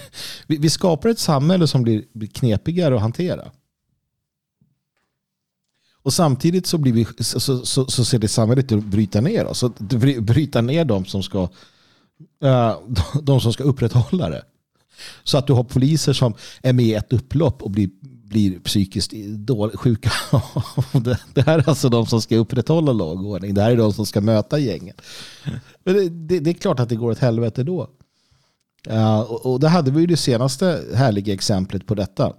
[0.46, 3.50] Vi, vi skapar ett samhälle som blir, blir knepigare att hantera.
[6.02, 9.64] Och samtidigt så, blir vi, så, så, så ser det samhället att bryta ner oss.
[10.20, 11.48] Bryta ner de som ska,
[12.42, 12.78] eh,
[13.22, 14.42] de som ska upprätthålla det.
[15.24, 17.90] Så att du har poliser som är med i ett upplopp och blir,
[18.32, 20.10] blir psykiskt dålig, sjuka.
[20.92, 23.54] det, det här är alltså de som ska upprätthålla lag och ordning.
[23.54, 24.96] Det här är de som ska möta gängen.
[25.84, 27.90] Men det, det, det är klart att det går åt helvete då.
[28.90, 32.32] Uh, och, och där hade vi ju det senaste härliga exemplet på detta.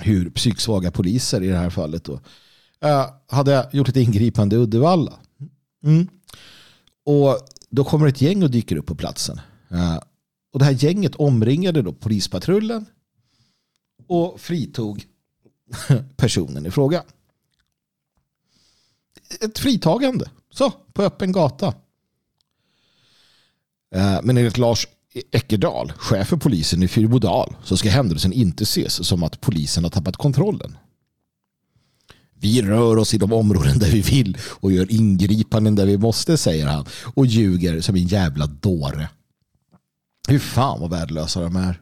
[0.00, 5.12] Hur psyksvaga poliser i det här fallet då uh, hade gjort ett ingripande i Uddevalla.
[5.84, 6.08] Mm.
[7.06, 7.38] Och
[7.70, 9.40] då kommer ett gäng och dyker upp på platsen.
[9.72, 9.98] Uh,
[10.52, 12.86] och det här gänget omringade då polispatrullen
[14.06, 15.04] och fritog
[16.16, 17.04] personen i fråga.
[19.40, 20.30] Ett fritagande.
[20.50, 21.74] Så, på öppen gata.
[23.94, 24.86] Eh, men enligt Lars
[25.30, 29.90] Eckerdal, chef för polisen i Fyrbodal, så ska händelsen inte ses som att polisen har
[29.90, 30.76] tappat kontrollen.
[32.34, 36.36] Vi rör oss i de områden där vi vill och gör ingripanden där vi måste,
[36.36, 36.86] säger han.
[37.14, 39.08] Och ljuger som en jävla dåre.
[40.28, 41.80] Hur fan vad värdelösa de är.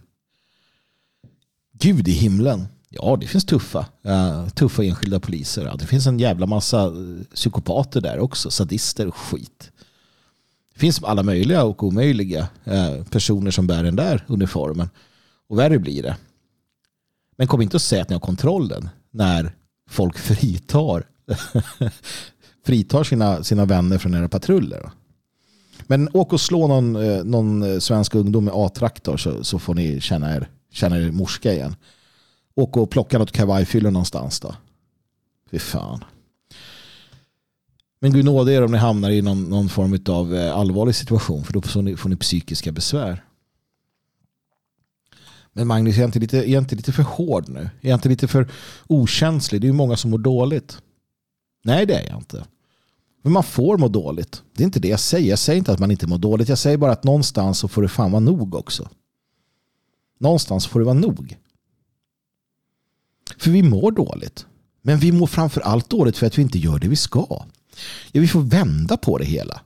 [1.79, 2.67] Gud i himlen.
[2.89, 5.65] Ja, det finns tuffa, uh, tuffa enskilda poliser.
[5.65, 9.71] Ja, det finns en jävla massa eh, psykopater där också, sadister och skit.
[10.75, 14.89] Det finns alla möjliga och omöjliga uh, personer som bär den där uniformen.
[15.49, 16.17] Och värre blir det.
[17.37, 19.55] Men kom inte och säg att ni har kontrollen när
[19.91, 21.07] folk fritar,
[22.67, 24.91] fritar sina, sina vänner från era patruller.
[25.87, 26.93] Men åk och slå någon,
[27.31, 31.77] någon svensk ungdom med A-traktor så, så får ni känna er, Känner er morska igen.
[32.55, 34.55] Åk och plocka något kavajfylle någonstans då.
[35.51, 36.05] Fy fan.
[38.01, 41.45] Men gud nåde er om ni hamnar i någon, någon form av eh, allvarlig situation
[41.45, 43.25] för då får ni, får ni psykiska besvär.
[45.53, 47.61] Men Magnus, är jag inte lite, är inte lite för hård nu?
[47.61, 48.49] Är jag inte lite för
[48.87, 49.61] okänslig?
[49.61, 50.79] Det är ju många som mår dåligt.
[51.65, 52.45] Nej, det är jag inte.
[53.23, 54.43] Men man får må dåligt.
[54.55, 55.31] Det är inte det jag säger.
[55.31, 56.49] Jag säger inte att man inte mår dåligt.
[56.49, 58.89] Jag säger bara att någonstans så får det fan vara nog också.
[60.19, 61.39] Någonstans får det vara nog.
[63.39, 64.47] För vi mår dåligt.
[64.83, 67.27] Men vi mår framför allt dåligt för att vi inte gör det vi ska.
[68.13, 69.61] Ja, vi får vända på det hela.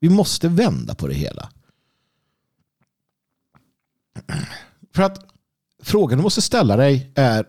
[0.00, 1.50] Vi måste vända på det hela.
[4.94, 5.26] För att
[5.82, 7.46] frågan du måste ställa dig är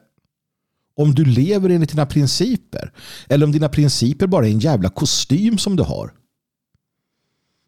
[0.95, 2.93] om du lever enligt dina principer.
[3.29, 6.13] Eller om dina principer bara är en jävla kostym som du har.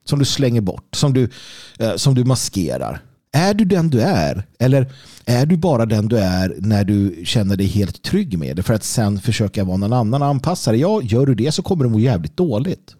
[0.06, 0.96] Som du slänger bort.
[0.96, 1.30] Som du,
[1.80, 3.02] eh, som du maskerar.
[3.36, 4.48] Är du den du är?
[4.60, 4.94] Eller
[5.26, 8.74] är du bara den du är när du känner dig helt trygg med det för
[8.74, 10.78] att sen försöka vara någon annan anpassare?
[10.78, 12.96] Ja, gör du det så kommer du må jävligt dåligt.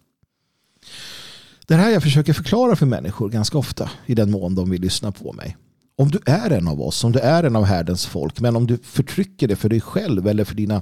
[1.68, 5.12] Det här jag försöker förklara för människor ganska ofta i den mån de vill lyssna
[5.12, 5.58] på mig.
[5.98, 8.68] Om du är en av oss, om du är en av härdens folk, men om
[8.68, 10.82] du förtrycker det för dig själv eller för dina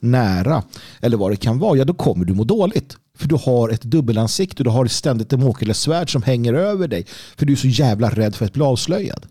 [0.00, 0.62] nära
[1.00, 2.96] eller vad det kan vara, ja då kommer du må dåligt.
[3.18, 7.06] För du har ett dubbelansikte, du har ständigt ett svärd som hänger över dig.
[7.36, 9.26] För du är så jävla rädd för att bli avslöjad.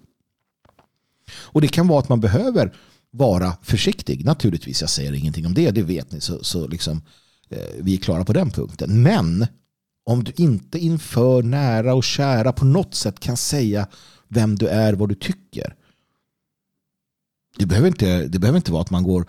[1.32, 2.74] Och det kan vara att man behöver
[3.12, 4.26] vara försiktig.
[4.26, 6.22] Naturligtvis, jag säger ingenting om det, det vet ni.
[6.22, 7.02] Så, så liksom,
[7.50, 9.02] eh, vi är klara på den punkten.
[9.02, 9.48] Men
[10.06, 13.88] om du inte inför nära och kära på något sätt kan säga
[14.28, 15.76] vem du är, vad du tycker.
[17.58, 19.26] Det behöver inte, det behöver inte vara att man går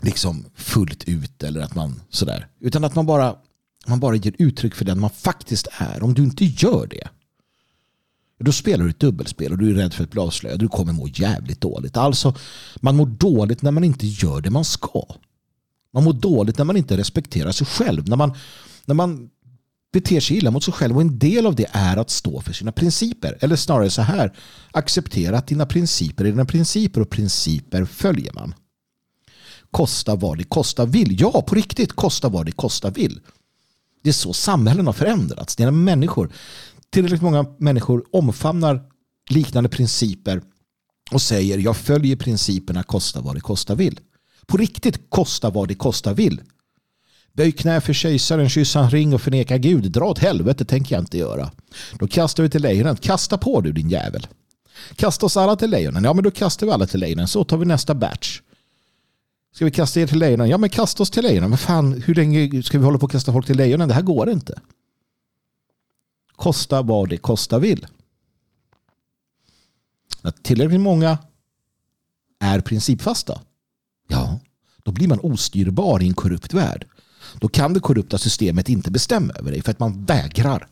[0.00, 2.48] liksom fullt ut eller att man sådär.
[2.60, 3.36] Utan att man bara,
[3.86, 6.02] man bara ger uttryck för den man faktiskt är.
[6.02, 7.08] Om du inte gör det
[8.38, 10.60] då spelar du ett dubbelspel och du är rädd för att bli avslöjad.
[10.60, 11.96] Du kommer må jävligt dåligt.
[11.96, 12.34] Alltså,
[12.76, 15.06] man mår dåligt när man inte gör det man ska.
[15.92, 18.08] Man mår dåligt när man inte respekterar sig själv.
[18.08, 18.34] När man,
[18.84, 19.30] när man
[19.92, 22.52] beter sig illa mot sig själv och en del av det är att stå för
[22.52, 23.38] sina principer.
[23.40, 24.36] Eller snarare så här,
[24.70, 28.54] acceptera att dina principer är dina principer och principer följer man
[29.70, 31.20] kosta vad det kosta vill.
[31.20, 33.20] Ja, på riktigt, kosta vad det kosta vill.
[34.02, 35.56] Det är så samhällen har förändrats.
[35.56, 36.32] Det är människor,
[36.90, 38.82] tillräckligt många människor omfamnar
[39.30, 40.42] liknande principer
[41.10, 44.00] och säger jag följer principerna kosta vad det kosta vill.
[44.46, 46.40] På riktigt kosta vad det kosta vill.
[47.32, 49.92] Böj knä för kejsaren, kyss hans ring och förneka Gud.
[49.92, 51.50] Dra åt helvete tänker jag inte göra.
[51.98, 52.96] Då kastar vi till lejonen.
[52.96, 54.26] Kasta på du din jävel.
[54.96, 56.04] Kasta oss alla till lejonen.
[56.04, 57.28] Ja men då kastar vi alla till lejonen.
[57.28, 58.40] Så tar vi nästa batch.
[59.56, 60.48] Ska vi kasta er till lejonen?
[60.48, 61.50] Ja, men kasta oss till lejonen.
[61.50, 63.88] Men fan, hur länge ska vi hålla på att kasta folk till lejonen?
[63.88, 64.60] Det här går inte.
[66.32, 67.86] Kosta vad det kosta vill.
[70.22, 71.18] Att tillräckligt många
[72.40, 73.40] är principfasta,
[74.08, 74.40] ja,
[74.82, 76.86] då blir man ostyrbar i en korrupt värld.
[77.40, 80.68] Då kan det korrupta systemet inte bestämma över dig för att man vägrar.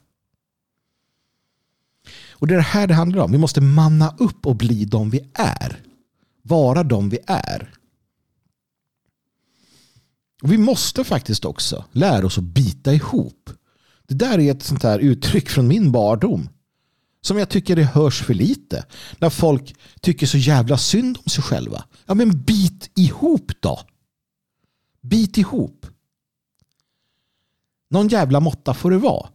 [2.31, 3.33] Och det är det här det handlar om.
[3.33, 5.83] Vi måste manna upp och bli de vi är.
[6.43, 7.75] Vara de vi är.
[10.45, 13.51] Och vi måste faktiskt också lära oss att bita ihop.
[14.07, 16.49] Det där är ett sånt här uttryck från min barndom.
[17.21, 18.87] Som jag tycker det hörs för lite.
[19.19, 21.85] När folk tycker så jävla synd om sig själva.
[22.07, 23.81] Ja men bit ihop då.
[25.01, 25.87] Bit ihop.
[27.91, 29.29] Någon jävla måtta får det vara.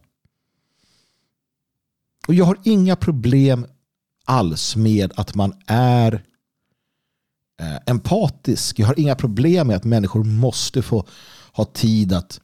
[2.28, 3.66] Och jag har inga problem
[4.24, 6.24] alls med att man är
[7.60, 8.78] Eh, empatisk.
[8.78, 11.06] Jag har inga problem med att människor måste få
[11.52, 12.40] ha tid att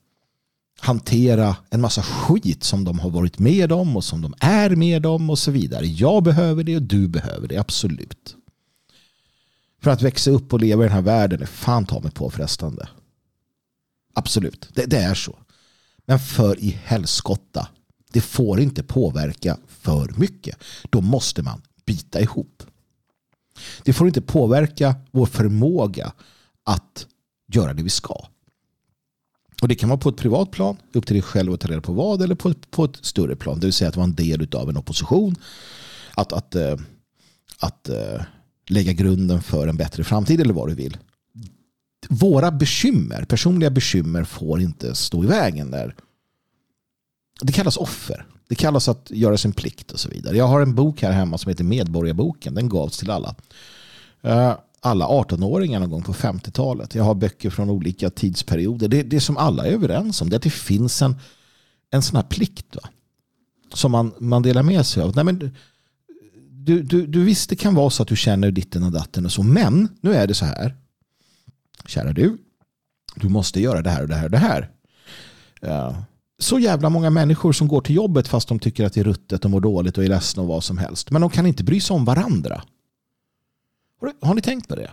[0.81, 5.07] hantera en massa skit som de har varit med om och som de är med
[5.07, 5.87] om och så vidare.
[5.87, 8.37] Jag behöver det och du behöver det, absolut.
[9.83, 12.89] För att växa upp och leva i den här världen är fan ta mig påfrestande.
[14.15, 15.39] Absolut, det, det är så.
[16.07, 17.69] Men för i helskotta,
[18.13, 20.59] det får inte påverka för mycket.
[20.91, 22.63] Då måste man bita ihop.
[23.83, 26.13] Det får inte påverka vår förmåga
[26.65, 27.07] att
[27.53, 28.27] göra det vi ska.
[29.63, 31.81] Och det kan vara på ett privat plan, upp till dig själv att ta reda
[31.81, 34.15] på vad, eller på ett, på ett större plan, det vill säga att vara en
[34.15, 35.37] del av en opposition.
[36.15, 36.77] Att, att, eh,
[37.59, 38.27] att, att
[38.69, 40.97] lägga grunden för en bättre framtid eller vad du vill.
[42.09, 45.95] Våra bekymmer, personliga bekymmer får inte stå i vägen där.
[47.41, 48.27] Det kallas offer.
[48.49, 50.37] Det kallas att göra sin plikt och så vidare.
[50.37, 52.55] Jag har en bok här hemma som heter Medborgarboken.
[52.55, 53.35] Den gavs till alla.
[54.23, 56.95] Eh, alla 18-åringar någon gång på 50-talet.
[56.95, 58.89] Jag har böcker från olika tidsperioder.
[58.89, 61.17] Det, det som alla är överens om det är att det finns en,
[61.91, 62.89] en sån här plikt va?
[63.75, 65.15] som man, man delar med sig av.
[65.15, 65.55] Nej, men,
[66.51, 69.33] du, du, du visst det kan vara så att du känner ditten och datten och
[69.33, 69.43] så.
[69.43, 70.77] Men nu är det så här.
[71.87, 72.39] Kära du.
[73.15, 74.71] Du måste göra det här och det här och det här.
[75.61, 76.05] Ja.
[76.39, 79.45] Så jävla många människor som går till jobbet fast de tycker att det är ruttet
[79.45, 81.11] och mår dåligt och är ledsna och vad som helst.
[81.11, 82.63] Men de kan inte bry sig om varandra.
[84.21, 84.91] Har ni tänkt på det?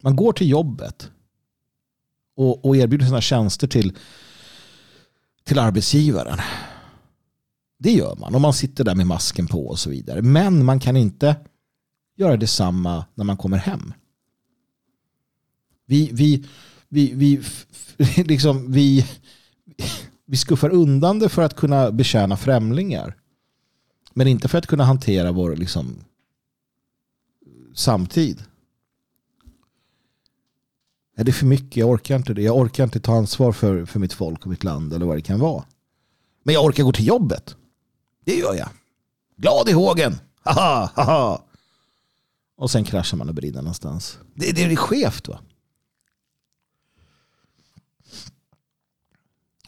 [0.00, 1.10] Man går till jobbet
[2.36, 3.98] och, och erbjuder sina tjänster till,
[5.44, 6.38] till arbetsgivaren.
[7.78, 8.34] Det gör man.
[8.34, 10.22] Och man sitter där med masken på och så vidare.
[10.22, 11.36] Men man kan inte
[12.16, 13.92] göra detsamma när man kommer hem.
[15.86, 16.46] Vi, vi,
[16.88, 17.42] vi, vi,
[18.24, 19.06] liksom, vi,
[20.26, 23.16] vi skuffar undan det för att kunna betjäna främlingar.
[24.12, 26.04] Men inte för att kunna hantera vår liksom,
[27.74, 28.44] samtid.
[31.16, 31.76] Är det för mycket?
[31.76, 32.42] Jag orkar inte det.
[32.42, 35.22] Jag orkar inte ta ansvar för, för mitt folk och mitt land eller vad det
[35.22, 35.64] kan vara.
[36.42, 37.56] Men jag orkar gå till jobbet.
[38.24, 38.68] Det gör jag.
[39.36, 40.14] Glad i hågen.
[40.42, 41.42] Haha, haha.
[42.56, 44.18] Och sen kraschar man och brinner någonstans.
[44.34, 45.40] Det, det är skevt va?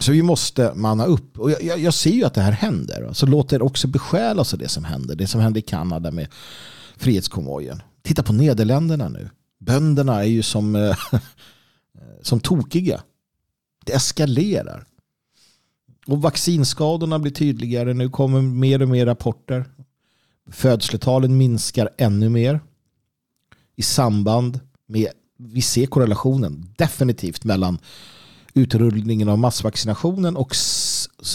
[0.01, 1.39] Så vi måste manna upp.
[1.39, 3.11] Och jag, jag, jag ser ju att det här händer.
[3.13, 5.17] Så låt er också besjälas av det som händer.
[5.17, 6.29] Det som hände i Kanada med
[6.97, 7.83] frihetskonvojen.
[8.03, 9.31] Titta på Nederländerna nu.
[9.59, 10.97] Bönderna är ju som, eh,
[12.23, 13.03] som tokiga.
[13.85, 14.87] Det eskalerar.
[16.07, 17.95] Och vaccinskadorna blir tydligare.
[17.95, 19.65] Nu kommer mer och mer rapporter.
[20.51, 22.61] Födsletalen minskar ännu mer.
[23.77, 27.79] I samband med, vi ser korrelationen definitivt mellan
[28.57, 30.57] utrullningen av massvaccinationen och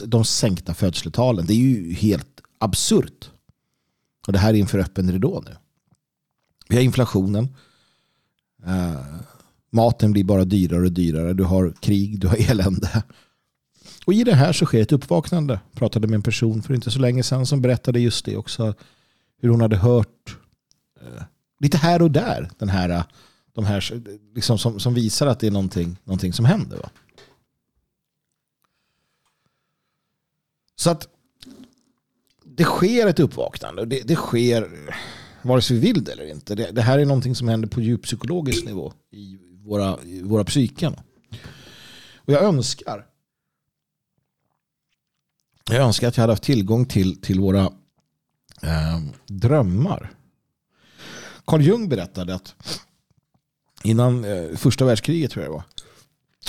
[0.06, 1.46] de sänkta födsletalen.
[1.46, 3.30] Det är ju helt absurt.
[4.28, 5.56] Och det här är inför öppen ridå nu.
[6.68, 7.56] Vi har inflationen.
[8.68, 9.22] Uh,
[9.72, 11.34] maten blir bara dyrare och dyrare.
[11.34, 13.04] Du har krig, du har elände.
[14.06, 15.60] Och i det här så sker ett uppvaknande.
[15.72, 18.74] Jag pratade med en person för inte så länge sedan som berättade just det också.
[19.42, 20.38] Hur hon hade hört
[21.02, 21.24] uh,
[21.60, 23.04] lite här och där den här, eh,
[23.54, 24.02] de här
[24.36, 26.78] liksom som, som visar att det är någonting, någonting som händer.
[26.78, 26.90] Va?
[30.82, 31.08] Så att
[32.44, 33.86] det sker ett uppvaknande.
[33.86, 34.70] Det, det sker
[35.42, 36.56] vare sig vi vill det eller inte.
[36.56, 40.44] Det, det, här är någonting som händer på djup psykologisk nivå i våra, i våra
[40.44, 40.96] psyken.
[42.16, 43.06] Och jag önskar
[45.70, 47.64] jag önskar att jag hade haft tillgång till, till våra
[48.62, 50.12] eh, drömmar.
[51.46, 52.56] Carl Jung berättade att
[53.84, 55.64] innan eh, första världskriget tror jag det var,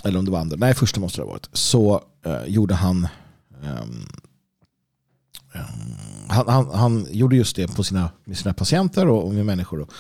[0.05, 3.09] eller om det var andra, nej första måste det ha varit, så eh, gjorde han
[3.64, 4.07] ehm,
[6.28, 9.80] han, han, han, gjorde just det på sina, med sina patienter och med människor.
[9.80, 9.92] Och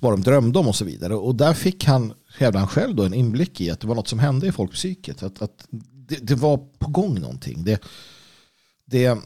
[0.00, 1.14] vad de drömde om och så vidare.
[1.14, 4.08] Och där fick han, hävdade han själv, då, en inblick i att det var något
[4.08, 5.22] som hände i folkpsyket.
[5.22, 7.64] Att, att det, det, var på gång någonting.
[7.64, 7.82] Det,
[8.84, 9.18] det,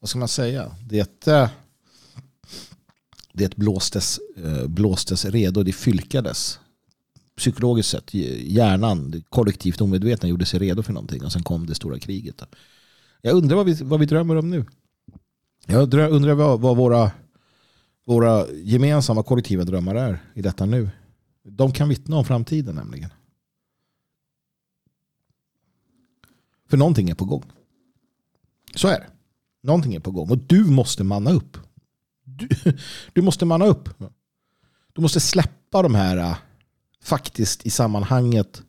[0.00, 0.76] vad ska man säga?
[0.88, 1.48] Det, eh,
[3.32, 6.58] det blåstes, eh, blåstes redo, det fylkades
[7.36, 8.14] psykologiskt sett.
[8.14, 11.24] Hjärnan, kollektivt omedvetna, gjorde sig redo för någonting.
[11.24, 12.42] Och sen kom det stora kriget.
[13.26, 14.64] Jag undrar vad vi, vad vi drömmer om nu.
[15.66, 17.10] Jag undrar vad, vad våra,
[18.04, 20.90] våra gemensamma kollektiva drömmar är i detta nu.
[21.42, 23.10] De kan vittna om framtiden nämligen.
[26.68, 27.42] För någonting är på gång.
[28.74, 29.06] Så är det.
[29.62, 31.58] Någonting är på gång och du måste manna upp.
[32.24, 32.48] Du,
[33.12, 33.88] du måste manna upp.
[34.92, 36.36] Du måste släppa de här äh,
[37.02, 38.62] faktiskt i sammanhanget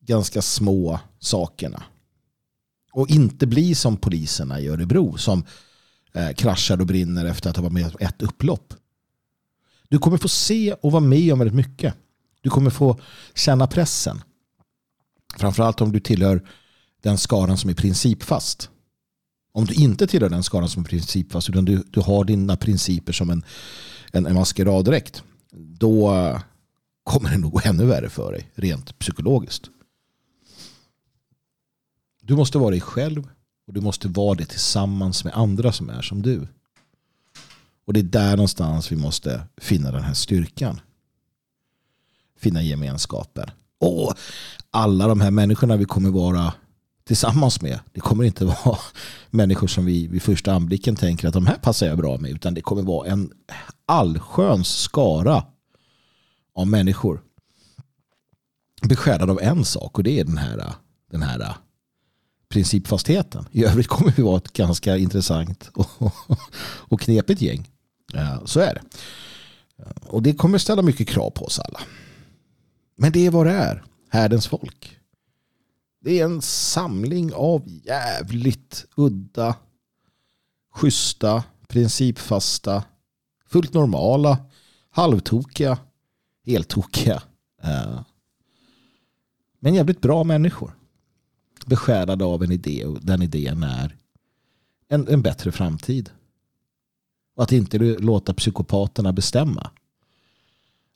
[0.00, 1.82] ganska små sakerna.
[2.94, 5.44] Och inte bli som poliserna i Örebro som
[6.12, 8.74] eh, kraschar och brinner efter att ha varit med om ett upplopp.
[9.88, 11.94] Du kommer få se och vara med om väldigt mycket.
[12.40, 13.00] Du kommer få
[13.34, 14.22] känna pressen.
[15.36, 16.48] Framförallt om du tillhör
[17.02, 18.70] den skaran som är principfast.
[19.52, 23.12] Om du inte tillhör den skaran som är principfast utan du, du har dina principer
[23.12, 23.44] som en,
[24.12, 25.22] en, en maskeraddräkt
[25.56, 26.40] då eh,
[27.04, 29.70] kommer det nog gå ännu värre för dig rent psykologiskt.
[32.26, 33.28] Du måste vara dig själv
[33.66, 36.48] och du måste vara det tillsammans med andra som är som du.
[37.86, 40.80] Och det är där någonstans vi måste finna den här styrkan.
[42.38, 43.50] finna gemenskapen.
[43.80, 44.14] Och
[44.70, 46.54] alla de här människorna vi kommer vara
[47.04, 47.80] tillsammans med.
[47.92, 48.78] Det kommer inte vara
[49.30, 52.30] människor som vi vid första anblicken tänker att de här passar jag bra med.
[52.30, 53.32] Utan det kommer vara en
[53.86, 55.44] allsköns skara
[56.54, 57.22] av människor.
[58.82, 60.74] Beskärda av en sak och det är den här,
[61.10, 61.54] den här
[62.54, 63.48] principfastheten.
[63.52, 65.88] I övrigt kommer vi vara ett ganska intressant och,
[66.88, 67.70] och knepigt gäng.
[68.44, 68.82] Så är det.
[70.06, 71.80] Och det kommer ställa mycket krav på oss alla.
[72.96, 73.84] Men det är vad det är.
[74.08, 74.98] Härdens folk.
[76.00, 79.56] Det är en samling av jävligt udda,
[80.74, 82.84] schyssta, principfasta,
[83.46, 84.38] fullt normala,
[84.90, 85.78] halvtokiga,
[86.46, 87.22] heltokiga.
[87.62, 88.00] Eh,
[89.60, 90.74] men jävligt bra människor.
[91.64, 93.96] Besjälade av en idé och den idén är
[94.88, 96.10] en, en bättre framtid.
[97.36, 99.70] Och att inte låta psykopaterna bestämma.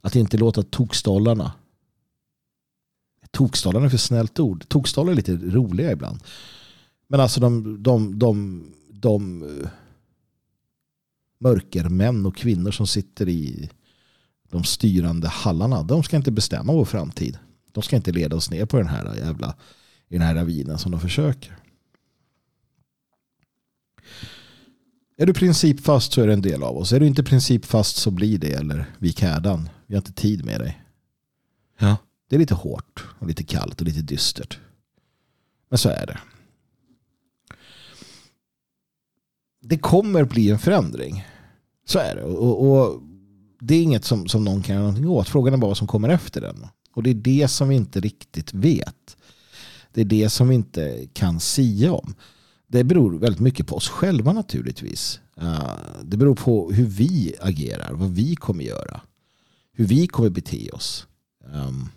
[0.00, 1.52] Att inte låta tokstollarna
[3.30, 4.68] Tokstollarna är för snällt ord.
[4.68, 6.22] Tokstollar är lite roliga ibland.
[7.06, 9.68] Men alltså de, de, de, de eh,
[11.38, 13.70] mörkermän och kvinnor som sitter i
[14.50, 15.82] de styrande hallarna.
[15.82, 17.38] De ska inte bestämma vår framtid.
[17.72, 19.54] De ska inte leda oss ner på den här jävla
[20.08, 21.56] i den här ravinen som de försöker.
[25.16, 26.92] Är du principfast så är det en del av oss.
[26.92, 29.68] Är du inte principfast så blir det eller vik hädan.
[29.86, 30.82] Vi har inte tid med dig.
[31.78, 31.96] Ja.
[32.28, 34.58] Det är lite hårt och lite kallt och lite dystert.
[35.68, 36.18] Men så är det.
[39.60, 41.26] Det kommer bli en förändring.
[41.86, 42.22] Så är det.
[42.22, 43.02] Och, och
[43.60, 45.28] det är inget som, som någon kan göra någonting åt.
[45.28, 46.66] Frågan är bara vad som kommer efter den.
[46.92, 49.16] Och det är det som vi inte riktigt vet.
[49.98, 52.14] Det är det som vi inte kan sia om.
[52.66, 55.20] Det beror väldigt mycket på oss själva naturligtvis.
[55.36, 59.00] Eh, det beror på hur vi agerar, vad vi kommer göra.
[59.72, 61.06] Hur vi kommer bete oss.
[61.54, 61.88] Ehm,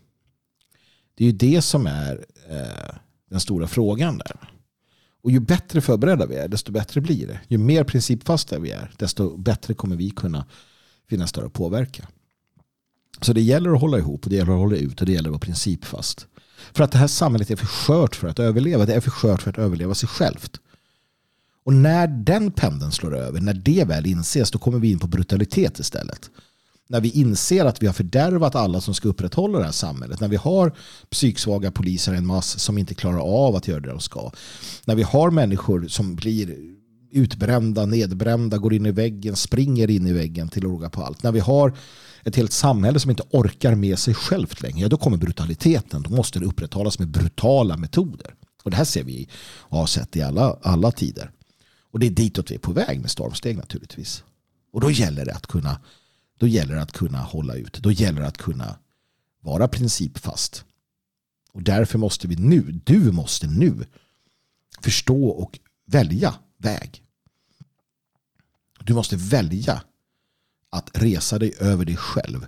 [1.15, 2.95] det är ju det som är eh,
[3.29, 4.53] den stora frågan där.
[5.23, 7.39] Och ju bättre förberedda vi är, desto bättre blir det.
[7.47, 10.45] Ju mer principfasta vi är, desto bättre kommer vi kunna
[11.09, 12.07] finnas där och påverka.
[13.21, 15.29] Så det gäller att hålla ihop och det gäller att hålla ut och det gäller
[15.29, 16.27] att vara principfast.
[16.73, 18.85] För att det här samhället är för skört för att överleva.
[18.85, 20.59] Det är för skört för att överleva sig självt.
[21.63, 25.07] Och när den pendeln slår över, när det väl inses, då kommer vi in på
[25.07, 26.29] brutalitet istället.
[26.89, 30.19] När vi inser att vi har fördärvat alla som ska upprätthålla det här samhället.
[30.19, 30.75] När vi har
[31.09, 34.31] psyksvaga poliser en mass som inte klarar av att göra det de ska.
[34.85, 36.57] När vi har människor som blir
[37.11, 41.23] utbrända, nedbrända, går in i väggen, springer in i väggen till att råga på allt.
[41.23, 41.73] När vi har
[42.23, 46.01] ett helt samhälle som inte orkar med sig självt längre, då kommer brutaliteten.
[46.01, 48.35] Då måste det upprätthållas med brutala metoder.
[48.63, 51.31] Och det här ser vi och har sett i alla, alla tider.
[51.91, 54.23] Och det är ditåt vi är på väg med stormsteg naturligtvis.
[54.73, 55.81] Och då gäller det att kunna,
[56.39, 57.73] då gäller det att kunna hålla ut.
[57.73, 58.77] Då gäller det att kunna
[59.41, 60.65] vara principfast.
[61.53, 63.85] Och därför måste vi nu, du måste nu
[64.81, 67.03] förstå och välja väg.
[68.79, 69.81] Du måste välja
[70.71, 72.47] att resa dig över dig själv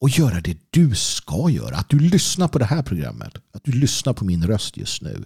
[0.00, 1.76] och göra det du ska göra.
[1.76, 5.24] Att du lyssnar på det här programmet, att du lyssnar på min röst just nu.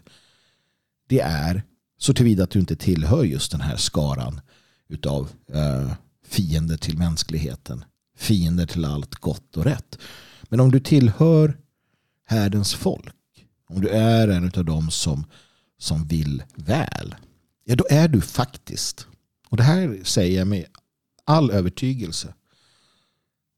[1.09, 1.63] Det är
[1.99, 4.41] så tillvida att du inte tillhör just den här skaran
[4.89, 5.93] utav eh,
[6.27, 7.85] fiender till mänskligheten.
[8.17, 9.99] Fiender till allt gott och rätt.
[10.49, 11.59] Men om du tillhör
[12.25, 13.15] härdens folk,
[13.69, 15.25] om du är en av dem som,
[15.79, 17.15] som vill väl,
[17.65, 19.07] ja då är du faktiskt,
[19.49, 20.65] och det här säger jag med
[21.27, 22.35] all övertygelse,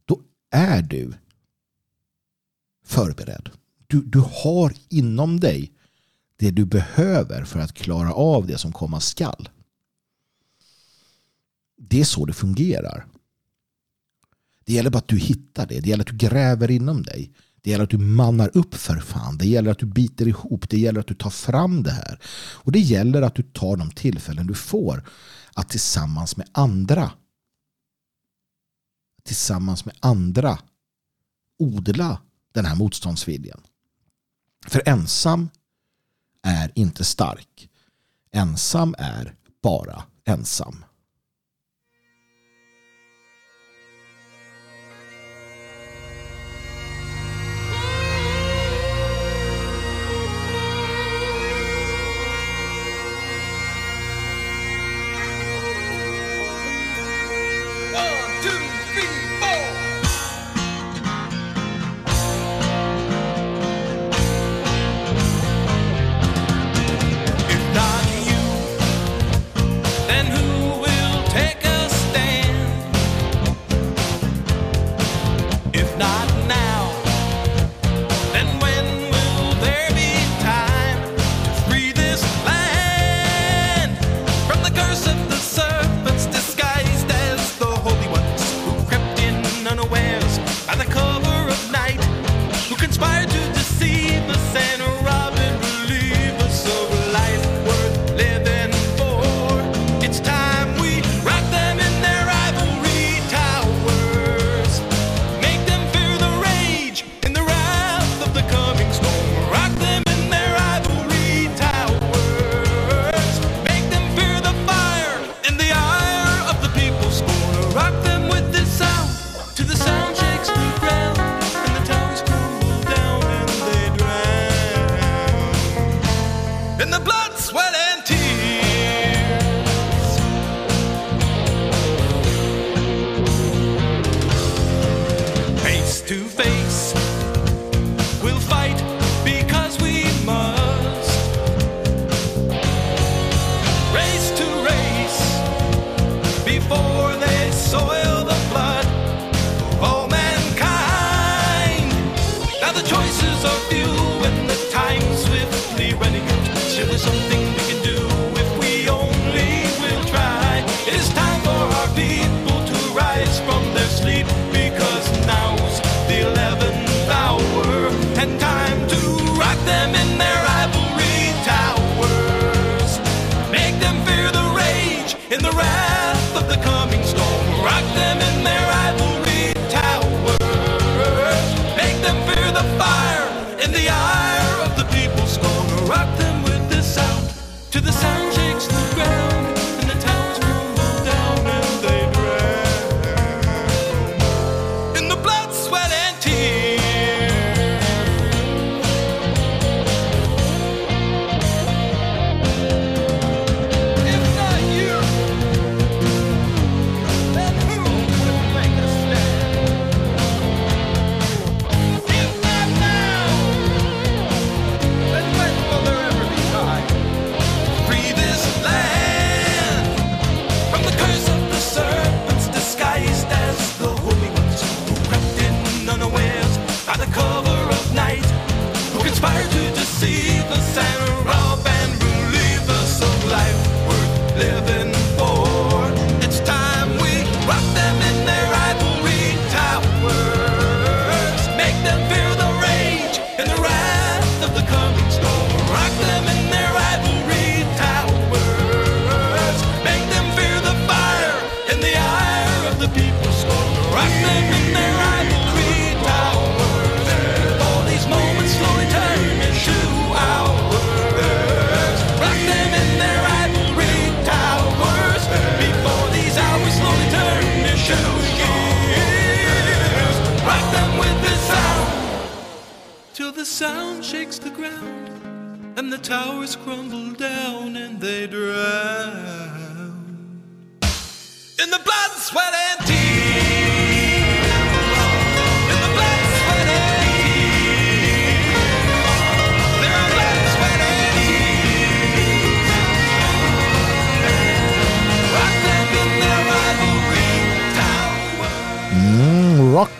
[0.04, 1.12] då är du
[2.84, 3.50] förberedd.
[3.86, 5.72] Du, du har inom dig
[6.36, 9.48] det du behöver för att klara av det som komma skall.
[11.76, 13.06] Det är så det fungerar.
[14.64, 15.80] Det gäller bara att du hittar det.
[15.80, 17.32] Det gäller att du gräver inom dig.
[17.60, 19.38] Det gäller att du mannar upp för fan.
[19.38, 20.68] Det gäller att du biter ihop.
[20.68, 22.20] Det gäller att du tar fram det här.
[22.54, 25.08] Och det gäller att du tar de tillfällen du får
[25.54, 27.10] att tillsammans med andra
[29.28, 30.58] tillsammans med andra
[31.58, 32.20] odla
[32.52, 33.60] den här motståndsviljan.
[34.66, 35.48] För ensam
[36.42, 37.68] är inte stark.
[38.32, 40.84] Ensam är bara ensam.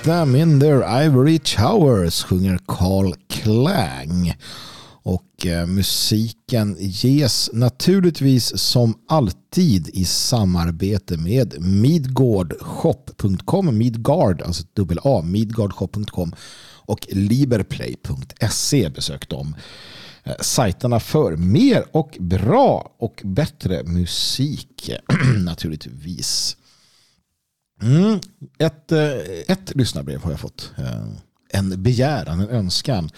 [0.09, 4.35] Them in their ivory towers sjunger Carl Klang.
[5.03, 15.23] Och eh, musiken ges naturligtvis som alltid i samarbete med midgardshop.com, Midgard, alltså dubbel A,
[15.25, 16.33] midgardshop.com
[16.87, 19.57] och liberplay.se besök dem.
[20.25, 24.91] Eh, Sajterna för mer och bra och bättre musik
[25.45, 26.57] naturligtvis.
[27.83, 28.21] Mm,
[28.59, 29.11] ett, eh,
[29.49, 30.73] ett lyssnarbrev har jag fått.
[30.79, 31.07] Eh,
[31.49, 33.11] en begäran, en önskan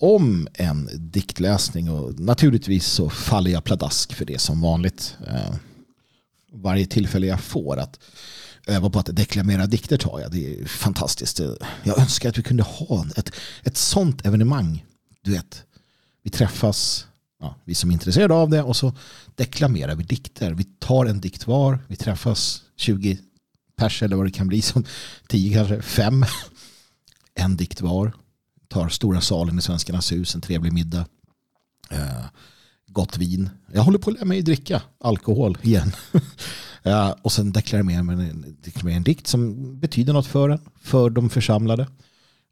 [0.00, 5.16] om en diktläsning och naturligtvis så faller jag pladask för det som vanligt.
[5.26, 5.54] Eh,
[6.52, 8.00] varje tillfälle jag får att
[8.66, 10.32] öva på att deklamera dikter tar jag.
[10.32, 11.40] Det är fantastiskt.
[11.82, 13.30] Jag önskar att vi kunde ha ett,
[13.62, 14.84] ett sånt evenemang.
[15.22, 15.62] Du vet,
[16.22, 17.06] vi träffas,
[17.40, 18.92] ja, vi som är intresserade av det och så
[19.34, 20.52] deklamerar vi dikter.
[20.52, 23.18] Vi tar en dikt var, vi träffas 20
[23.76, 24.84] pers eller vad det kan bli som
[25.28, 26.24] Tio kanske, fem.
[27.34, 28.12] En dikt var.
[28.68, 31.06] Tar stora salen i Svenskarnas hus, en trevlig middag.
[31.90, 32.24] Eh,
[32.86, 33.50] gott vin.
[33.72, 35.92] Jag håller på att lära mig dricka alkohol igen.
[36.82, 41.30] eh, och sen deklarerar man deklarerar en dikt som betyder något för en, för de
[41.30, 41.86] församlade.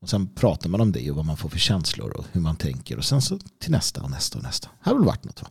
[0.00, 2.56] Och sen pratar man om det och vad man får för känslor och hur man
[2.56, 2.98] tänker.
[2.98, 4.68] Och sen så till nästa och nästa och nästa.
[4.80, 5.48] Här har väl varit något va?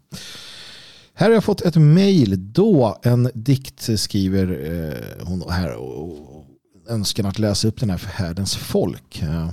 [1.15, 6.45] Här har jag fått ett mejl då en dikt skriver eh, hon här och
[6.89, 9.21] önskan att läsa upp den här för härdens folk.
[9.21, 9.49] Eh,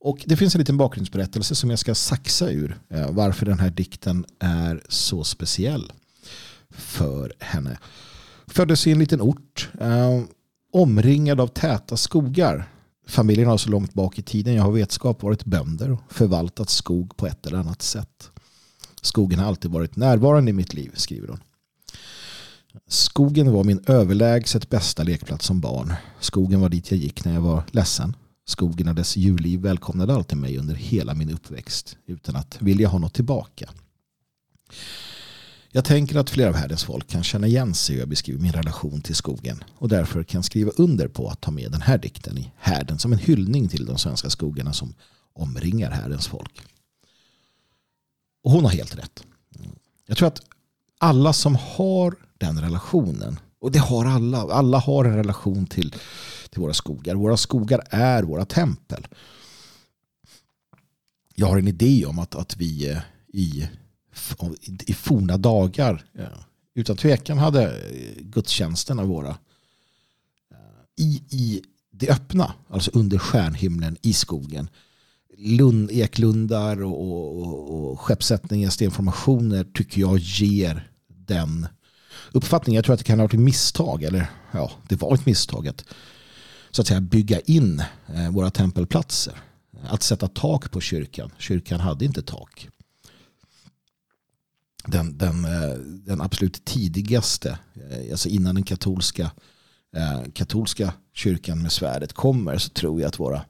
[0.00, 3.70] och det finns en liten bakgrundsberättelse som jag ska saxa ur eh, varför den här
[3.70, 5.92] dikten är så speciell
[6.70, 7.78] för henne.
[8.46, 10.20] Föddes i en liten ort eh,
[10.72, 12.68] omringad av täta skogar.
[13.06, 17.16] Familjen har så långt bak i tiden jag har vetskap varit bönder och förvaltat skog
[17.16, 18.30] på ett eller annat sätt.
[19.04, 21.40] Skogen har alltid varit närvarande i mitt liv, skriver hon.
[22.88, 25.94] Skogen var min överlägset bästa lekplats som barn.
[26.20, 28.16] Skogen var dit jag gick när jag var ledsen.
[28.46, 32.98] Skogen och dess djurliv välkomnade alltid mig under hela min uppväxt utan att vilja ha
[32.98, 33.70] något tillbaka.
[35.70, 38.52] Jag tänker att flera av härdens folk kan känna igen sig hur jag beskriver min
[38.52, 42.38] relation till skogen och därför kan skriva under på att ta med den här dikten
[42.38, 44.94] i härden som en hyllning till de svenska skogarna som
[45.32, 46.62] omringar härdens folk.
[48.54, 49.24] Hon har helt rätt.
[50.06, 50.42] Jag tror att
[50.98, 55.94] alla som har den relationen, och det har alla, alla har en relation till,
[56.50, 57.14] till våra skogar.
[57.14, 59.06] Våra skogar är våra tempel.
[61.34, 62.98] Jag har en idé om att, att vi eh,
[63.28, 63.68] i,
[64.86, 66.28] i forna dagar ja,
[66.74, 69.36] utan tvekan hade eh, gudstjänsterna våra
[70.96, 74.68] i, i det öppna, alltså under stjärnhimlen i skogen.
[75.38, 81.66] Lund, eklundar och, och, och skeppssättningar, stenformationer tycker jag ger den
[82.32, 82.76] uppfattningen.
[82.76, 85.68] Jag tror att det kan ha varit ett misstag, eller ja, det var ett misstag
[85.68, 85.84] att
[86.70, 89.34] så att säga bygga in eh, våra tempelplatser.
[89.82, 91.30] Att sätta tak på kyrkan.
[91.38, 92.68] Kyrkan hade inte tak.
[94.86, 97.58] Den, den, eh, den absolut tidigaste,
[97.90, 99.30] eh, alltså innan den katolska,
[100.34, 103.44] katolska kyrkan med svärdet kommer så tror jag att våra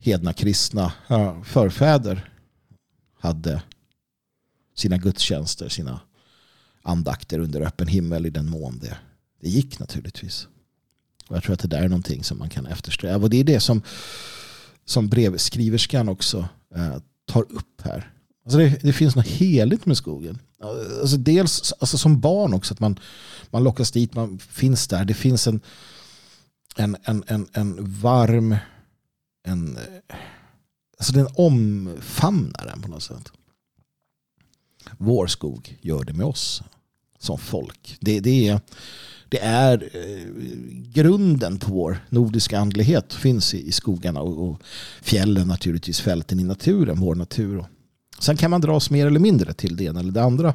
[0.00, 0.92] hedna kristna
[1.44, 2.30] förfäder
[3.20, 3.62] hade
[4.74, 6.00] sina gudstjänster, sina
[6.82, 8.98] andakter under öppen himmel i den mån det,
[9.40, 10.48] det gick naturligtvis.
[11.28, 13.22] Och jag tror att det där är någonting som man kan eftersträva.
[13.22, 13.82] Och det är det som,
[14.84, 16.96] som brevskriverskan också eh,
[17.26, 18.12] tar upp här.
[18.44, 20.38] Alltså det, det, finns något heligt med skogen.
[21.00, 22.98] Alltså dels alltså som barn också, att man,
[23.50, 25.04] man lockas dit, man finns där.
[25.04, 25.60] Det finns en,
[26.76, 28.56] en, en, en, en varm,
[29.48, 29.78] en,
[30.98, 33.32] alltså den omfamnar en på något sätt.
[34.98, 36.62] Vår skog gör det med oss
[37.18, 37.96] som folk.
[38.00, 38.60] Det, det, är,
[39.28, 40.26] det är eh,
[40.92, 44.62] grunden på vår nordiska andlighet finns i, i skogarna och, och,
[45.02, 47.64] fjällen naturligtvis, fälten i naturen, vår natur.
[48.18, 50.54] Sen kan man dras mer eller mindre till det ena eller det andra.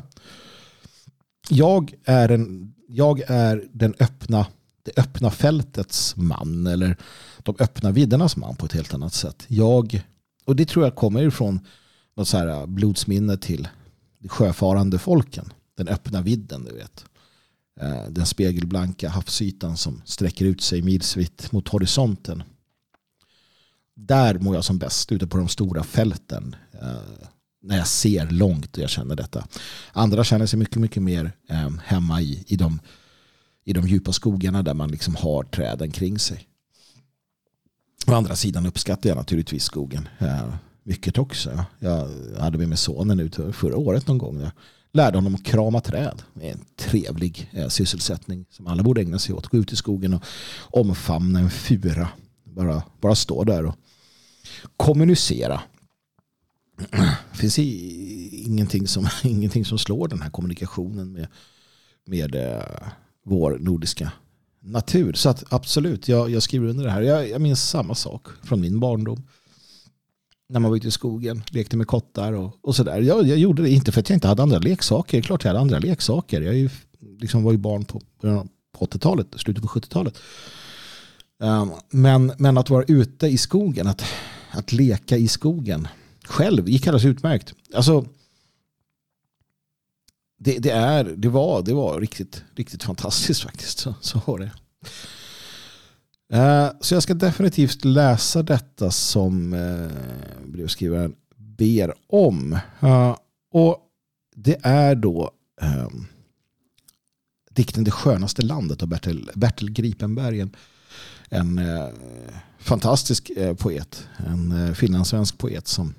[1.49, 4.45] Jag är, en, jag är den öppna,
[4.83, 6.97] det öppna fältets man eller
[7.43, 9.45] de öppna viddernas man på ett helt annat sätt.
[9.47, 10.01] Jag,
[10.45, 11.59] och det tror jag kommer ifrån
[12.15, 13.67] något så här äh, blodsminne till
[14.19, 17.05] de sjöfarande folken den öppna vidden, du vet.
[17.81, 22.43] Äh, den spegelblanka havsytan som sträcker ut sig milsvitt mot horisonten.
[23.95, 26.55] Där mår jag som bäst, ute på de stora fälten.
[26.81, 27.27] Äh,
[27.61, 29.47] när jag ser långt och jag känner detta.
[29.91, 31.31] Andra känner sig mycket, mycket mer
[31.83, 32.79] hemma i, i, de,
[33.63, 36.47] i de djupa skogarna där man liksom har träden kring sig.
[38.07, 41.65] Å andra sidan uppskattar jag naturligtvis skogen eh, mycket också.
[41.79, 44.51] Jag hade med mig sonen ut förra året någon gång Jag
[44.93, 46.23] lärde honom att krama träd.
[46.33, 49.47] Det är en trevlig eh, sysselsättning som alla borde ägna sig åt.
[49.47, 50.23] Gå ut i skogen och
[50.69, 52.07] omfamna en fura.
[52.43, 53.75] Bara, bara stå där och
[54.77, 55.61] kommunicera.
[57.31, 61.27] Det finns ingenting som, ingenting som slår den här kommunikationen med,
[62.05, 62.87] med eh,
[63.25, 64.11] vår nordiska
[64.63, 65.13] natur.
[65.13, 67.01] Så att absolut, jag, jag skriver under det här.
[67.01, 69.23] Jag, jag minns samma sak från min barndom
[70.49, 73.01] när man var ute i skogen, lekte med kottar och, och sådär.
[73.01, 75.17] Jag, jag gjorde det inte för att jag inte hade andra leksaker.
[75.17, 76.41] Det är klart jag hade andra leksaker.
[76.41, 76.69] Jag ju,
[77.19, 78.01] liksom var ju barn på,
[78.77, 80.17] på 80-talet, slutet på 70-talet.
[81.39, 84.03] Um, ehm, men, men att vara ute i skogen, att,
[84.51, 85.87] att leka i skogen
[86.23, 87.53] själv gick alldeles utmärkt.
[87.73, 88.05] Alltså,
[90.39, 93.79] det, det, är, det, var, det var riktigt, riktigt fantastiskt faktiskt.
[93.79, 94.51] Så, så var det.
[96.37, 102.59] Eh, så jag ska definitivt läsa detta som eh, brevskrivaren ber om.
[102.79, 103.15] Eh,
[103.53, 103.77] och
[104.35, 105.31] det är då
[105.61, 105.87] eh,
[107.51, 110.39] dikten Det skönaste landet av Bertil, Bertil Gripenberg.
[110.39, 110.55] En,
[111.29, 111.59] en
[112.59, 114.07] fantastisk eh, poet.
[114.17, 115.93] En eh, finlandssvensk poet som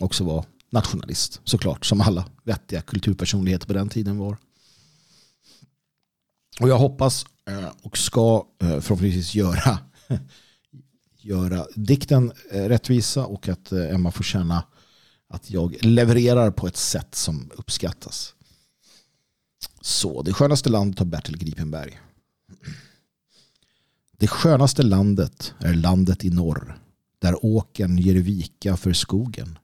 [0.00, 1.84] också var nationalist såklart.
[1.84, 4.36] Som alla vettiga kulturpersonligheter på den tiden var.
[6.60, 9.78] Och jag hoppas eh, och ska eh, förhoppningsvis göra,
[11.18, 14.64] göra dikten eh, rättvisa och att Emma får känna
[15.28, 18.34] att jag levererar på ett sätt som uppskattas.
[19.80, 22.00] Så, det skönaste landet av Bertil Gripenberg.
[24.18, 26.78] Det skönaste landet är landet i norr,
[27.18, 29.58] där åken ger vika för skogen.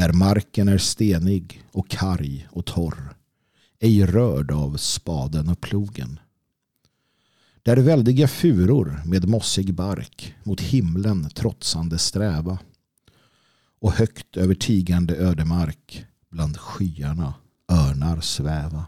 [0.00, 3.14] Där marken är stenig och karg och torr
[3.80, 6.20] ej rörd av spaden och plogen.
[7.62, 12.58] Där väldiga furor med mossig bark mot himlen trotsande sträva
[13.80, 17.34] och högt över tigande ödemark bland skyarna
[17.68, 18.86] örnar sväva.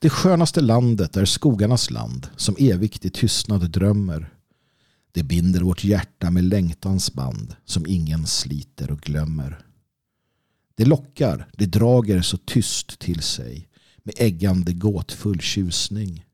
[0.00, 4.35] Det skönaste landet är skogarnas land som evigt i tystnad drömmer.
[5.16, 9.58] Det binder vårt hjärta med längtans band som ingen sliter och glömmer.
[10.74, 13.68] Det lockar, det drager så tyst till sig
[14.02, 16.24] med äggande gåtfull tjusning.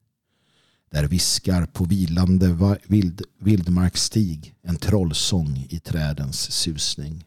[0.91, 7.25] Där viskar på vilande vild, vildmarksstig en trollsång i trädens susning.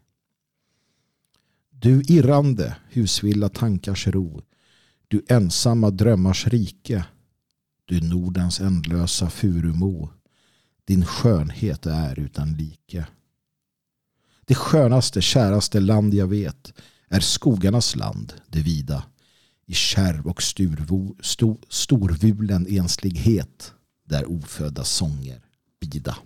[1.70, 4.41] Du irrande, husvilla tankars ro,
[5.08, 7.06] du ensamma drömmars rike,
[7.86, 10.10] du Nordens ändlösa furumo,
[10.86, 13.07] din skönhet är utan like.
[14.45, 16.73] Det skönaste, käraste land jag vet
[17.09, 19.03] är skogarnas land, det vida.
[19.65, 23.73] I kärv och sturvo, sto, storvulen enslighet
[24.03, 25.41] där ofödda sånger
[25.79, 26.17] bida.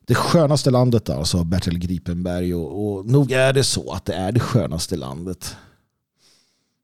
[0.00, 2.54] Det skönaste landet alltså, Bertil Gripenberg.
[2.54, 5.56] Och, och nog är det så att det är det skönaste landet.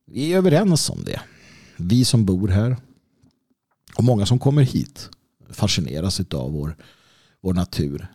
[0.07, 1.21] Vi är överens om det.
[1.77, 2.77] Vi som bor här
[3.97, 5.11] och många som kommer hit
[5.51, 6.77] fascineras av vår,
[7.41, 8.13] vår natur.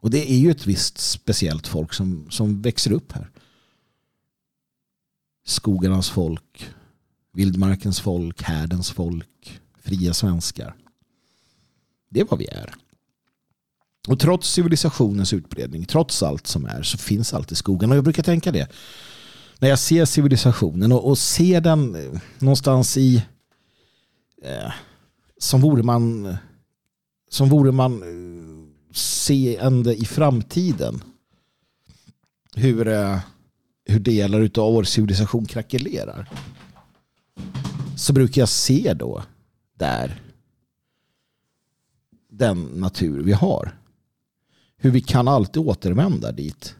[0.00, 3.30] Och det är ju ett visst speciellt folk som, som växer upp här.
[5.46, 6.70] Skogarnas folk,
[7.32, 10.76] vildmarkens folk, härdens folk, fria svenskar.
[12.10, 12.74] Det är vad vi är.
[14.08, 17.90] Och trots civilisationens utbredning, trots allt som är, så finns alltid skogen.
[17.90, 18.68] Och jag brukar tänka det.
[19.58, 23.22] När jag ser civilisationen och, och ser den eh, någonstans i...
[24.42, 24.72] Eh,
[25.38, 26.36] som vore man...
[27.30, 31.02] Som vore man eh, seende i framtiden.
[32.54, 33.18] Hur, eh,
[33.84, 36.28] hur delar av vår civilisation krackelerar.
[37.96, 39.22] Så brukar jag se då
[39.74, 40.22] där
[42.28, 43.78] den natur vi har.
[44.76, 46.76] Hur vi kan alltid återvända dit.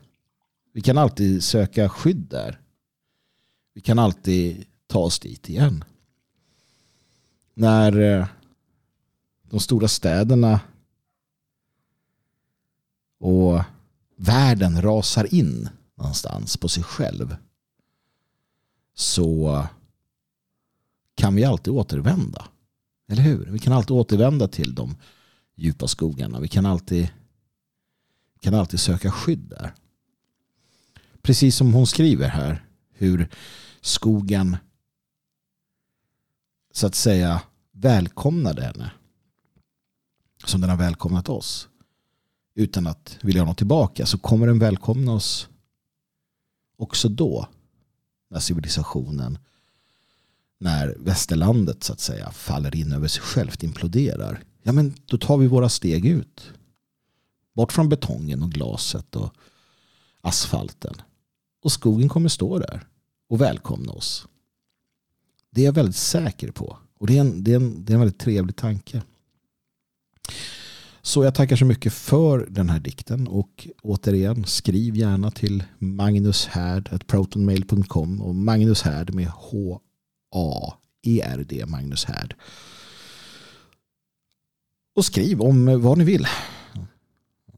[0.73, 2.61] Vi kan alltid söka skydd där.
[3.75, 5.85] Vi kan alltid ta oss dit igen.
[7.55, 8.27] När eh,
[9.43, 10.61] de stora städerna
[13.19, 13.63] och
[14.17, 17.37] världen rasar in någonstans på sig själv
[18.95, 19.67] så
[21.15, 22.49] kan vi alltid återvända.
[23.09, 23.47] Eller hur?
[23.47, 24.97] Vi kan alltid återvända till de
[25.55, 26.41] djupa skogarna.
[26.41, 27.09] Vi kan alltid,
[28.41, 29.75] kan alltid söka skydd där.
[31.23, 32.65] Precis som hon skriver här.
[32.93, 33.29] Hur
[33.81, 34.57] skogen
[36.73, 37.43] så att säga
[37.73, 38.93] välkomnade henne.
[40.45, 41.69] Som den har välkomnat oss.
[42.55, 45.49] Utan att vilja ha något tillbaka så kommer den välkomna oss
[46.77, 47.49] också då.
[48.31, 49.39] När civilisationen,
[50.59, 54.43] när västerlandet så att säga faller in över sig självt, imploderar.
[54.63, 56.53] Ja men då tar vi våra steg ut.
[57.55, 59.35] Bort från betongen och glaset och
[60.21, 60.95] asfalten.
[61.63, 62.87] Och skogen kommer stå där
[63.29, 64.27] och välkomna oss.
[65.51, 66.79] Det är jag väldigt säker på.
[66.99, 69.03] Och det är en, det är en, det är en väldigt trevlig tanke.
[71.03, 78.23] Så jag tackar så mycket för den här dikten och återigen skriv gärna till magnushärd.protonmail.com
[78.23, 80.85] och Magnus Härd med H-A-E-R-D
[81.67, 82.35] Magnus Härd.
[84.95, 86.27] Och skriv om vad ni vill.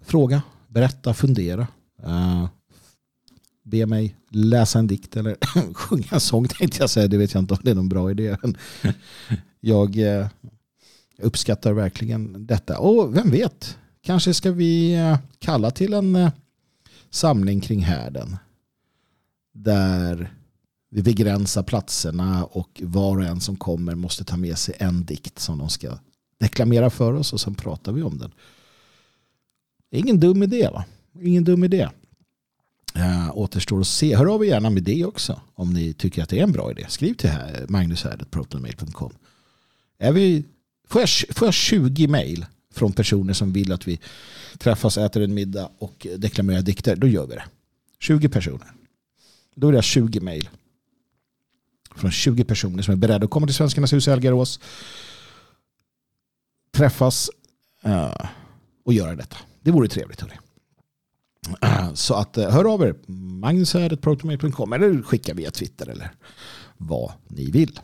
[0.00, 1.66] Fråga, berätta, fundera.
[2.02, 2.46] Eh,
[3.62, 5.36] Be mig läsa en dikt eller
[5.74, 7.08] sjunga en sång tänkte jag säga.
[7.08, 8.36] Det vet jag inte om det är någon bra idé.
[9.60, 10.26] jag uh,
[11.18, 12.78] uppskattar verkligen detta.
[12.78, 16.30] Och vem vet, kanske ska vi uh, kalla till en
[17.10, 18.36] samling kring härden.
[19.54, 20.32] Där
[20.90, 25.38] vi begränsar platserna och var och en som kommer måste ta med sig en dikt
[25.38, 25.98] som de ska
[26.38, 28.32] deklamera för oss och sen pratar vi om den.
[29.90, 30.84] Ingen dum idé va?
[31.20, 31.88] Ingen dum idé.
[32.96, 34.16] Uh, återstår att se.
[34.16, 35.40] Hör av er gärna med det också.
[35.54, 36.86] Om ni tycker att det är en bra idé.
[36.88, 39.12] Skriv till här, magnushärdet.protonmail.com
[40.92, 44.00] får, jag, får jag 20 mejl från personer som vill att vi
[44.58, 47.44] träffas, äter en middag och deklamerar dikter, då gör vi det.
[48.00, 48.72] 20 personer.
[49.54, 50.48] Då är det 20 mejl.
[51.96, 54.60] Från 20 personer som är beredda att komma till Svenskarnas hus i Algarås.
[56.70, 57.30] Träffas
[57.86, 58.26] uh,
[58.84, 59.36] och göra detta.
[59.60, 60.20] Det vore trevligt.
[60.20, 60.34] Hörni.
[61.94, 62.94] Så att eh, hör av er.
[63.40, 66.10] Magnushärdet.protonmail.com eller skicka via Twitter eller
[66.76, 67.80] vad ni vill.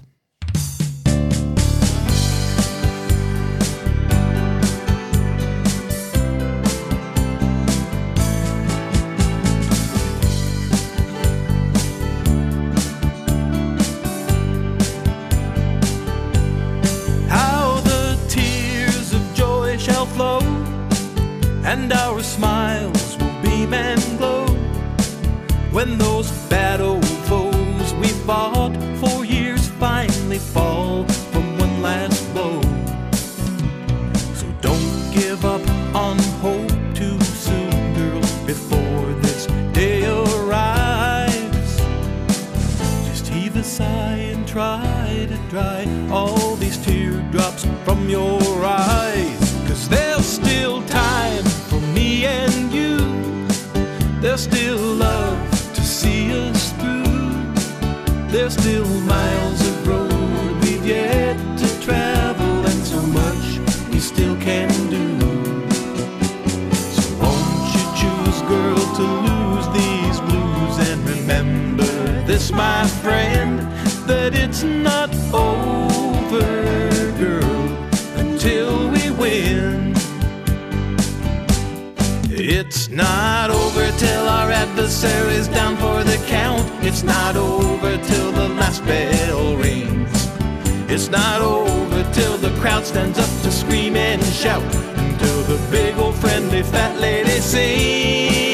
[73.09, 73.61] Friend,
[74.07, 76.49] that it's not over,
[77.25, 77.61] girl,
[78.23, 79.95] until we win.
[82.31, 86.67] It's not over till our adversary's down for the count.
[86.89, 90.29] It's not over till the last bell rings.
[90.93, 94.69] It's not over till the crowd stands up to scream and shout.
[95.05, 98.49] Until the big old friendly fat lady sings.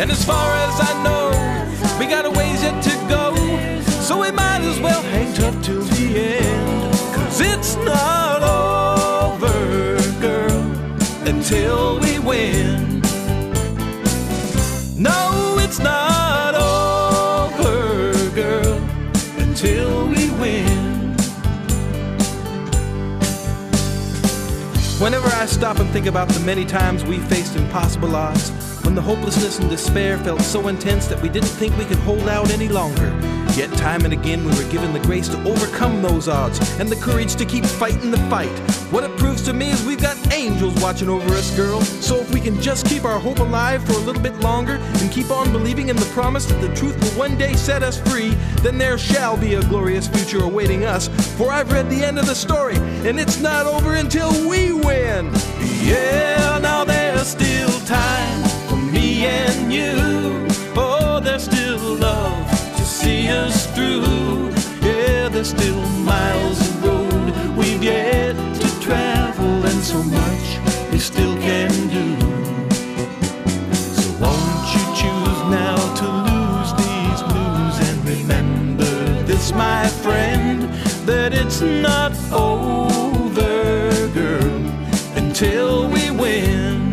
[0.00, 1.03] And as far as I know,
[5.44, 6.94] tough till the end.
[7.14, 10.62] Cause it's not over, girl,
[11.28, 13.02] until we win.
[14.96, 18.74] No, it's not over, girl,
[19.38, 21.14] until we win.
[24.98, 28.63] Whenever I stop and think about the many times we faced impossible odds,
[28.94, 32.28] when the hopelessness and despair felt so intense that we didn't think we could hold
[32.28, 33.10] out any longer,
[33.56, 36.94] yet time and again we were given the grace to overcome those odds and the
[36.96, 38.56] courage to keep fighting the fight.
[38.92, 41.80] What it proves to me is we've got angels watching over us, girl.
[41.80, 45.10] So if we can just keep our hope alive for a little bit longer and
[45.10, 48.30] keep on believing in the promise that the truth will one day set us free,
[48.62, 51.08] then there shall be a glorious future awaiting us.
[51.36, 55.32] For I've read the end of the story, and it's not over until we win.
[55.82, 58.63] Yeah, now there's still time
[59.26, 59.94] and you.
[60.76, 64.50] Oh, there's still love to see us through.
[64.82, 70.46] Yeah, there's still miles of road we've yet to travel, and so much
[70.92, 72.06] we still can do.
[73.96, 80.62] So won't you choose now to lose these blues and remember this, my friend,
[81.06, 84.60] that it's not over, girl,
[85.16, 86.83] until we win.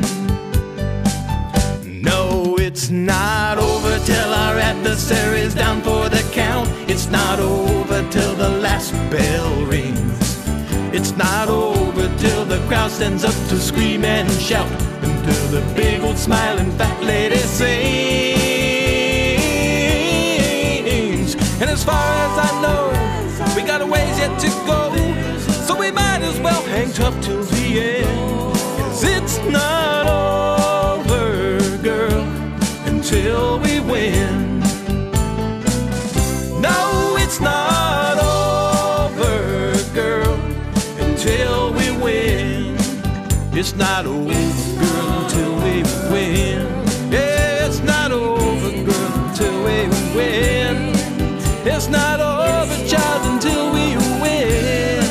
[4.06, 6.70] Till our adversary's down for the count.
[6.89, 10.38] It's not over till the last bell rings.
[10.93, 14.70] It's not over till the crowd stands up to scream and shout.
[15.02, 17.82] Until the big old smiling fat lady sings.
[21.62, 22.91] And as far as I know,
[23.56, 24.82] we got a ways yet to go.
[25.68, 28.56] So we might as well hang tough till the end.
[28.78, 29.81] Cause it's not
[43.62, 46.66] It's not over, girl, until we win.
[47.12, 49.88] Yeah, it's not over, girl, until we
[50.18, 50.78] win.
[51.64, 55.05] It's not over, child, until we win.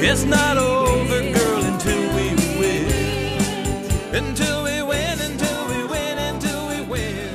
[0.00, 3.36] It's not over, girl, until we win.
[4.14, 7.28] Until we win, until we win, until we win.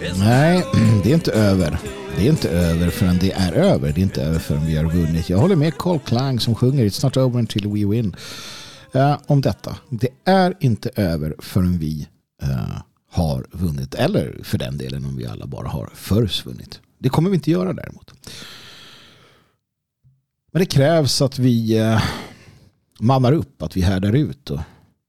[0.00, 0.64] It's Nej,
[1.04, 1.78] det är inte över.
[2.16, 3.92] Det är inte över förrän det är över.
[3.92, 5.30] Det är inte över förrän vi har vunnit.
[5.30, 8.16] Jag håller med Carl Klang som sjunger It's not over until we win.
[8.96, 9.76] Eh, om detta.
[9.90, 12.08] Det är inte över förrän vi
[12.42, 12.78] eh,
[13.10, 13.94] har vunnit.
[13.94, 16.80] Eller för den delen om vi alla bara har försvunnit.
[16.98, 18.12] Det kommer vi inte göra däremot.
[20.52, 22.02] Men det krävs att vi eh,
[23.00, 24.50] mannar upp, att vi härdar ut.
[24.50, 24.60] Och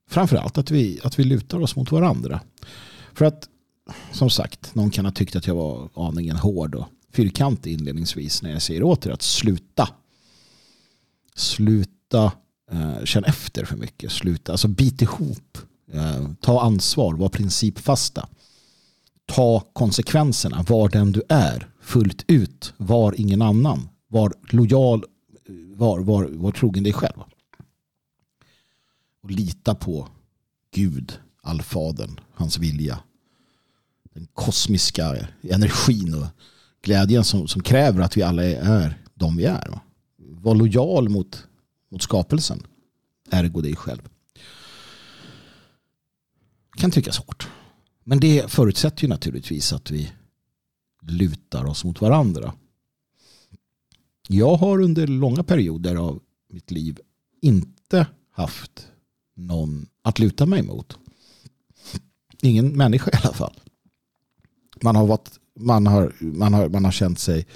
[0.09, 2.41] framförallt att vi, att vi lutar oss mot varandra.
[3.13, 3.49] För att
[4.11, 8.51] som sagt, någon kan ha tyckt att jag var aningen hård och fyrkantig inledningsvis när
[8.51, 9.89] jag säger åt er att sluta.
[11.35, 12.31] Sluta
[12.71, 14.11] eh, efter för mycket.
[14.11, 15.57] Sluta, alltså bit ihop.
[15.93, 18.29] Eh, ta ansvar, var principfasta.
[19.25, 21.69] Ta konsekvenserna, var den du är.
[21.81, 23.89] Fullt ut, var ingen annan.
[24.07, 25.03] Var lojal,
[25.49, 27.19] eh, var, var, var trogen dig själv.
[29.23, 30.07] Och lita på
[30.71, 32.99] Gud, allfadern, hans vilja
[34.17, 36.27] den kosmiska energin och
[36.81, 39.69] glädjen som, som kräver att vi alla är de vi är.
[39.69, 39.81] va.
[40.17, 41.47] Var lojal mot,
[41.89, 42.67] mot skapelsen.
[43.29, 44.09] Ergo dig själv.
[46.77, 47.47] Kan tyckas hårt.
[48.03, 50.11] Men det förutsätter ju naturligtvis att vi
[51.01, 52.53] lutar oss mot varandra.
[54.27, 56.99] Jag har under långa perioder av mitt liv
[57.41, 58.87] inte haft
[59.35, 60.97] någon att luta mig mot.
[62.41, 63.59] Ingen människa i alla fall
[64.83, 67.47] man har varit man har, man, har, man har känt sig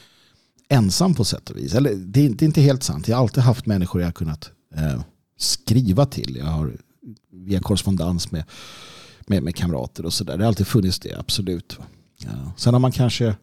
[0.71, 1.73] ensam på sätt och vis.
[1.73, 3.07] Eller, det, är, det är inte helt sant.
[3.07, 5.01] Jag har alltid haft människor jag har kunnat eh,
[5.37, 6.35] skriva till.
[6.35, 6.77] Jag har
[7.31, 8.43] via korrespondens med,
[9.27, 10.37] med, med kamrater och sådär.
[10.37, 11.77] Det har alltid funnits det, absolut.
[12.17, 12.51] Ja.
[12.57, 13.35] Sen har man kanske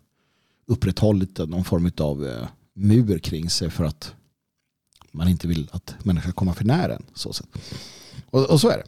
[0.66, 4.14] upprätthållit någon form av eh, mur kring sig för att
[5.12, 7.04] man inte vill att människor ska komma för nära en.
[7.14, 7.48] Så sätt.
[8.30, 8.84] Och, och så är det.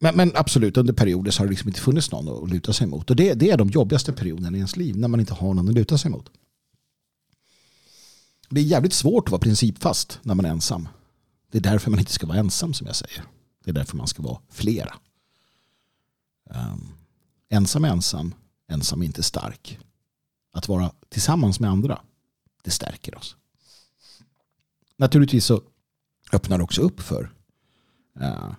[0.00, 2.86] Men, men, absolut, under perioder så har det liksom inte funnits någon att luta sig
[2.86, 3.10] mot.
[3.10, 5.68] Och det, det är de jobbigaste perioderna i ens liv, när man inte har någon
[5.68, 6.30] att luta sig mot.
[8.54, 10.88] Det är jävligt svårt att vara principfast när man är ensam.
[11.50, 13.24] Det är därför man inte ska vara ensam som jag säger.
[13.64, 14.94] Det är därför man ska vara flera.
[16.50, 16.92] Um,
[17.48, 18.34] ensam är ensam,
[18.68, 19.78] ensam är inte stark.
[20.52, 22.00] Att vara tillsammans med andra,
[22.62, 23.36] det stärker oss.
[24.96, 25.62] Naturligtvis så
[26.32, 27.32] öppnar det också upp för
[28.20, 28.52] uh,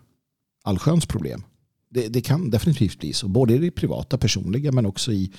[0.64, 1.44] allsköns problem.
[1.90, 5.34] Det, det, kan definitivt bli så, både i det privata, personliga men också i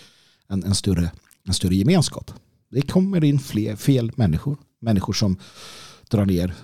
[0.46, 1.12] en, en, större,
[1.44, 2.30] en större gemenskap.
[2.74, 5.36] Det kommer in fler, fel människor, människor som
[6.08, 6.54] drar ner,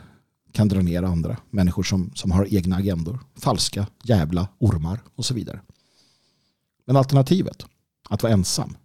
[0.52, 5.34] kan dra ner andra, människor som, som har egna agendor, falska, jävla, ormar och så
[5.34, 5.60] vidare.
[6.86, 7.66] Men alternativet,
[8.08, 8.76] att vara ensam,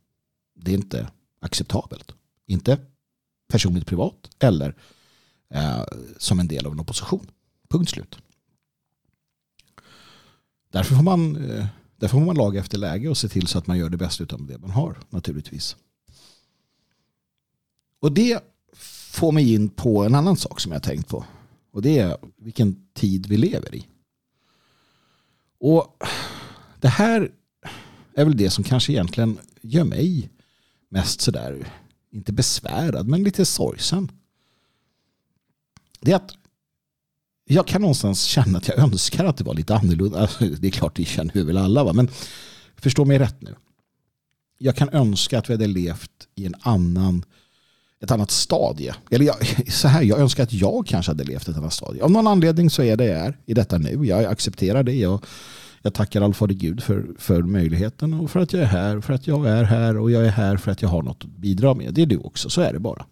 [0.56, 1.12] det är inte
[1.42, 2.12] acceptabelt.
[2.48, 2.80] Inte
[3.48, 4.76] personligt privat eller
[5.50, 5.84] eh,
[6.18, 7.32] som en del av en opposition.
[7.70, 8.18] Punkt slut.
[10.72, 11.66] Därför får man, eh,
[11.96, 14.36] därför får man laga efter läge och se till så att man gör det bästa
[14.36, 15.76] av det man har naturligtvis.
[18.06, 18.44] Och det
[19.12, 21.26] får mig in på en annan sak som jag har tänkt på.
[21.72, 23.88] Och det är vilken tid vi lever i.
[25.60, 26.04] Och
[26.80, 27.32] det här
[28.16, 30.30] är väl det som kanske egentligen gör mig
[30.90, 31.72] mest sådär,
[32.12, 34.12] inte besvärad, men lite sorgsen.
[36.00, 36.38] Det är att
[37.46, 40.20] jag kan någonstans känna att jag önskar att det var lite annorlunda.
[40.20, 41.84] Alltså, det är klart, det känner vi väl alla.
[41.84, 41.94] Va?
[41.94, 42.10] Men
[42.76, 43.56] förstå mig rätt nu.
[44.58, 47.26] Jag kan önska att vi hade levt i en annan
[48.06, 48.96] ett annat stadie.
[49.12, 49.36] Eller jag,
[49.72, 52.04] så här, jag önskar att jag kanske hade levt ett annat stadie.
[52.04, 54.06] Av någon anledning så är det jag är i detta nu.
[54.06, 54.94] Jag accepterar det.
[54.94, 55.26] Jag,
[55.82, 59.02] jag tackar allfader Gud för, för möjligheten och för att jag är här.
[59.02, 61.30] För att jag är här och jag är här för att jag har något att
[61.30, 61.94] bidra med.
[61.94, 62.50] Det är du också.
[62.50, 63.06] Så är det bara.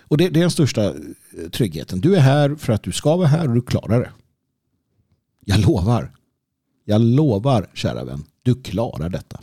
[0.00, 0.92] Och det, det är den största eh,
[1.52, 2.00] tryggheten.
[2.00, 4.10] Du är här för att du ska vara här och du klarar det.
[5.44, 6.12] Jag lovar.
[6.84, 8.24] Jag lovar, kära vän.
[8.42, 9.40] Du klarar detta.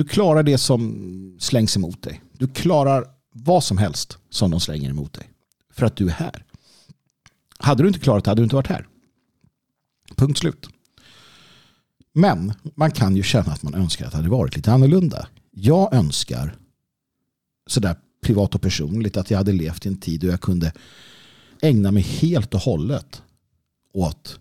[0.00, 2.22] Du klarar det som slängs emot dig.
[2.32, 5.30] Du klarar vad som helst som de slänger emot dig.
[5.72, 6.44] För att du är här.
[7.58, 8.86] Hade du inte klarat det hade du inte varit här.
[10.16, 10.68] Punkt slut.
[12.12, 15.28] Men man kan ju känna att man önskar att det hade varit lite annorlunda.
[15.50, 16.56] Jag önskar
[17.66, 20.72] sådär privat och personligt att jag hade levt i en tid då jag kunde
[21.62, 23.22] ägna mig helt och hållet
[23.92, 24.40] åt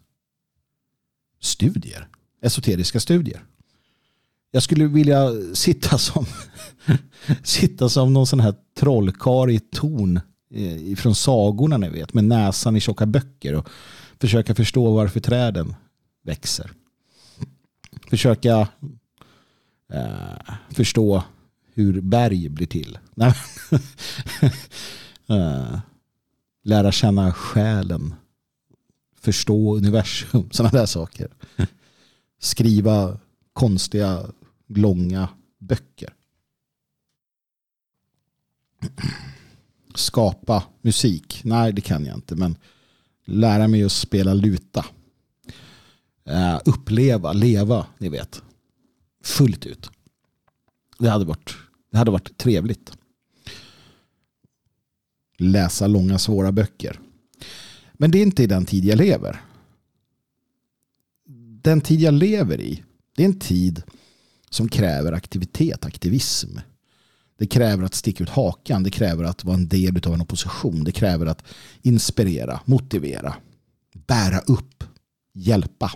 [1.40, 2.08] studier.
[2.42, 3.46] Esoteriska studier.
[4.52, 6.26] Jag skulle vilja sitta som
[7.44, 10.20] sitta som någon sån här trollkar i ett torn
[10.54, 13.70] eh, från sagorna ni vet med näsan i tjocka böcker och
[14.20, 15.76] försöka förstå varför träden
[16.24, 16.72] växer.
[18.10, 18.68] Försöka
[19.94, 21.24] eh, förstå
[21.74, 22.98] hur berg blir till.
[25.28, 25.80] eh,
[26.64, 28.16] lära känna själen.
[29.22, 30.50] Förstå universum.
[30.52, 31.28] Sådana där saker.
[32.40, 33.18] Skriva
[33.54, 34.26] konstiga
[34.70, 36.14] långa böcker.
[39.96, 41.42] Skapa musik?
[41.44, 42.36] Nej, det kan jag inte.
[42.36, 42.56] Men
[43.26, 44.86] lära mig att spela luta.
[46.30, 48.44] Uh, uppleva, leva, ni vet.
[49.24, 49.90] Fullt ut.
[51.00, 51.56] Det hade varit,
[51.92, 52.98] det hade varit trevligt.
[55.38, 57.00] Läsa långa svåra böcker.
[57.94, 59.42] Men det är inte i den tid jag lever.
[61.62, 62.84] Den tid jag lever i,
[63.16, 63.84] det är en tid
[64.50, 66.60] som kräver aktivitet, aktivism.
[67.38, 70.84] Det kräver att sticka ut hakan, det kräver att vara en del av en opposition,
[70.84, 71.44] det kräver att
[71.82, 73.36] inspirera, motivera,
[74.08, 74.84] bära upp,
[75.34, 75.92] hjälpa.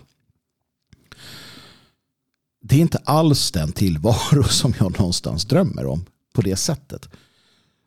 [2.61, 7.09] Det är inte alls den tillvaro som jag någonstans drömmer om på det sättet.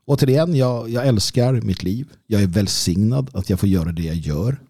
[0.07, 2.09] Återigen, jag, jag älskar mitt liv.
[2.27, 4.61] Jag är välsignad att jag får göra det jag gör.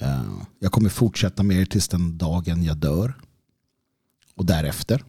[0.00, 3.14] Eh, jag kommer fortsätta med det tills den dagen jag dör
[4.38, 5.04] och därefter.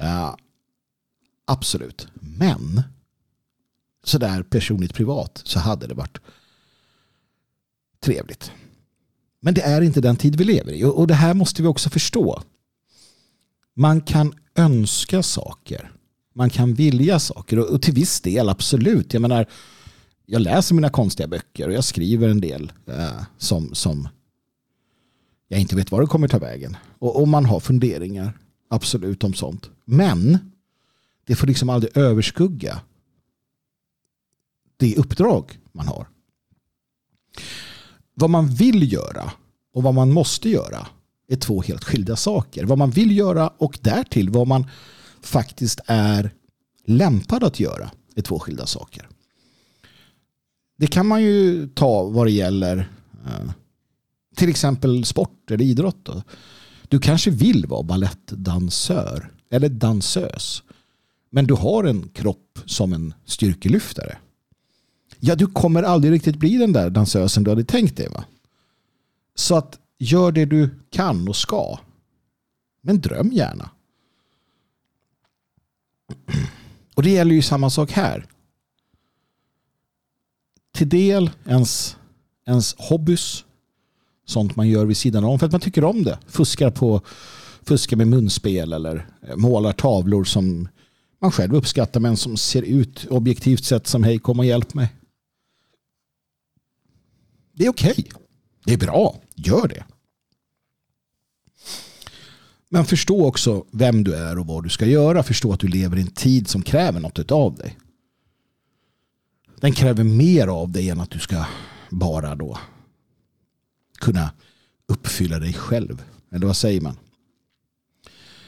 [0.00, 0.34] Uh,
[1.44, 2.08] absolut.
[2.14, 2.82] Men
[4.04, 6.18] sådär personligt privat så hade det varit
[8.00, 8.52] trevligt.
[9.40, 10.84] Men det är inte den tid vi lever i.
[10.84, 12.42] Och det här måste vi också förstå.
[13.74, 15.92] Man kan önska saker.
[16.34, 17.72] Man kan vilja saker.
[17.72, 19.12] Och till viss del absolut.
[19.12, 19.46] Jag menar,
[20.26, 24.08] jag läser mina konstiga böcker och jag skriver en del eh, som, som
[25.48, 26.76] jag inte vet var det kommer ta vägen.
[26.98, 29.70] Och, och man har funderingar, absolut om sånt.
[29.84, 30.38] Men
[31.26, 32.80] det får liksom aldrig överskugga
[34.76, 36.08] det uppdrag man har.
[38.14, 39.32] Vad man vill göra
[39.72, 40.86] och vad man måste göra
[41.28, 42.64] är två helt skilda saker.
[42.64, 44.70] Vad man vill göra och därtill vad man
[45.20, 46.30] faktiskt är
[46.84, 49.08] lämpad att göra är två skilda saker.
[50.76, 52.90] Det kan man ju ta vad det gäller
[53.26, 53.50] eh,
[54.36, 55.98] till exempel sport eller idrott.
[56.02, 56.22] Då.
[56.88, 60.62] Du kanske vill vara ballettdansör eller dansös.
[61.30, 64.18] Men du har en kropp som en styrkelyftare.
[65.20, 68.08] Ja, du kommer aldrig riktigt bli den där dansösen du hade tänkt dig.
[68.08, 68.24] Va?
[69.34, 71.78] Så att gör det du kan och ska.
[72.80, 73.70] Men dröm gärna.
[76.94, 78.26] Och det gäller ju samma sak här.
[80.72, 81.96] Till del ens,
[82.46, 83.44] ens hobbys,
[84.26, 86.18] sånt man gör vid sidan om för att man tycker om det.
[86.26, 87.00] Fuskar, på,
[87.62, 90.68] fuskar med munspel eller eh, målar tavlor som
[91.20, 94.88] man själv uppskattar men som ser ut objektivt sett som hej kom och hjälp mig.
[97.52, 97.94] Det är okej.
[97.98, 98.04] Okay.
[98.64, 99.16] Det är bra.
[99.34, 99.84] Gör det.
[102.68, 105.22] Men förstå också vem du är och vad du ska göra.
[105.22, 107.78] Förstå att du lever i en tid som kräver något av dig.
[109.60, 111.44] Den kräver mer av dig än att du ska
[111.90, 112.58] bara då
[113.96, 114.30] kunna
[114.88, 116.02] uppfylla dig själv.
[116.30, 116.96] Eller vad säger man?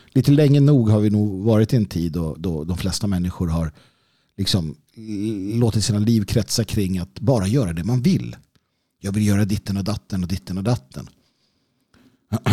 [0.09, 3.49] Lite länge nog har vi nog varit i en tid då, då de flesta människor
[3.49, 3.73] har
[4.37, 4.77] liksom
[5.55, 8.37] låtit sina liv kretsa kring att bara göra det man vill.
[9.01, 11.09] Jag vill göra ditten och datten och ditten och datten.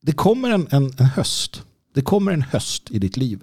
[0.00, 1.62] Det kommer en, en, en höst.
[1.94, 3.42] Det kommer en höst i ditt liv.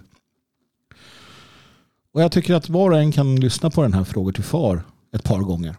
[2.12, 4.82] Och jag tycker att var och en kan lyssna på den här frågan till far
[5.12, 5.76] ett par gånger.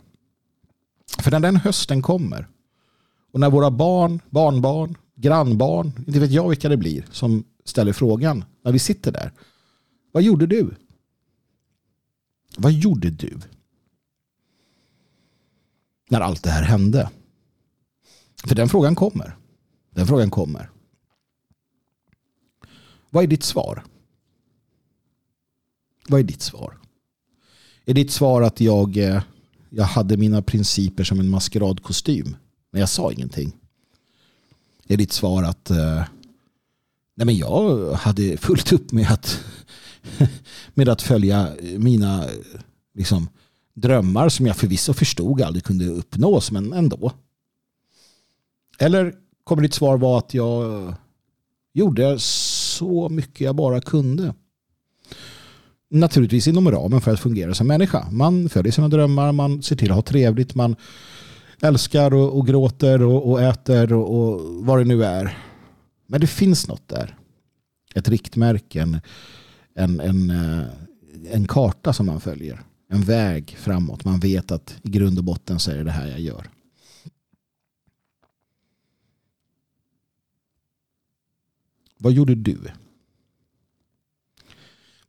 [1.19, 2.47] För när den hösten kommer
[3.31, 8.45] och när våra barn, barnbarn, grannbarn, inte vet jag vilka det blir som ställer frågan
[8.63, 9.31] när vi sitter där.
[10.11, 10.75] Vad gjorde du?
[12.57, 13.39] Vad gjorde du?
[16.09, 17.09] När allt det här hände.
[18.43, 19.37] För den frågan kommer.
[19.91, 20.69] Den frågan kommer.
[23.09, 23.83] Vad är ditt svar?
[26.07, 26.77] Vad är ditt svar?
[27.85, 29.23] Är ditt svar att jag, eh,
[29.73, 32.35] jag hade mina principer som en maskeradkostym
[32.71, 33.51] men jag sa ingenting?
[34.87, 36.03] Är ditt svar att eh,
[37.15, 39.43] nej men jag hade fullt upp med att,
[40.73, 42.25] med att följa mina
[42.93, 43.29] liksom,
[43.73, 47.11] drömmar som jag förvisso förstod aldrig kunde uppnås men ändå?
[48.77, 50.93] Eller kommer ditt svar vara att jag
[51.73, 54.33] gjorde så mycket jag bara kunde?
[55.93, 58.07] Naturligtvis inom ramen för att fungera som människa.
[58.11, 60.75] Man följer sina drömmar, man ser till att ha trevligt, man
[61.61, 65.37] älskar och, och gråter och, och äter och, och, vad det nu är.
[66.07, 67.17] Men det finns något där.
[67.95, 69.01] Ett riktmärke, en,
[69.75, 70.65] en, en, eh,
[71.31, 72.61] en karta som man följer.
[72.89, 74.05] En väg framåt.
[74.05, 76.49] Man vet att i grund och botten så är det det här jag gör.
[81.97, 82.59] Vad gjorde du?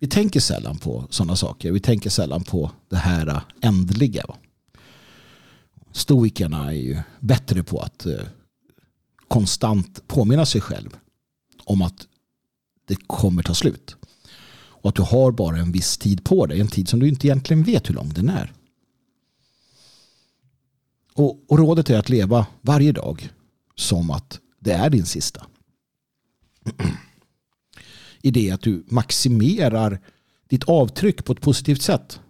[0.02, 1.72] Vi tänker sällan på sådana saker.
[1.72, 4.24] Vi tänker sällan på det här ändliga.
[5.92, 8.20] Stoikerna är ju bättre på att eh,
[9.28, 10.96] konstant påminna sig själv
[11.64, 12.06] om att
[12.86, 13.96] det kommer ta slut.
[14.54, 16.60] Och att du har bara en viss tid på dig.
[16.60, 18.52] En tid som du inte egentligen vet hur lång den är.
[21.14, 23.30] Och, och rådet är att leva varje dag
[23.74, 25.46] som att det är din sista
[28.22, 30.00] i det att du maximerar
[30.48, 32.20] ditt avtryck på ett positivt sätt.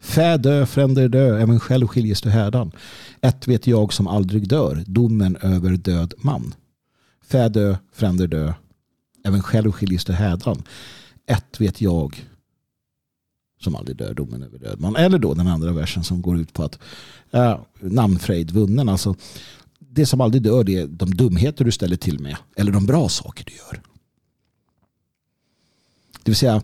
[0.00, 2.72] Fä dö, fränder dö, även själv skiljes du hädan.
[3.20, 6.54] Ett vet jag som aldrig dör, domen över död man.
[7.24, 8.52] Fä dö, fränder dö,
[9.24, 10.62] även själv skiljes du hädan.
[11.26, 12.24] Ett vet jag
[13.60, 14.96] som aldrig dör, domen över död man.
[14.96, 16.78] Eller då den andra versen som går ut på att
[17.30, 18.88] äh, namnfrejd vunnen.
[18.88, 19.14] Alltså,
[19.78, 23.08] det som aldrig dör det är de dumheter du ställer till med eller de bra
[23.08, 23.91] saker du gör.
[26.22, 26.62] Det vill säga,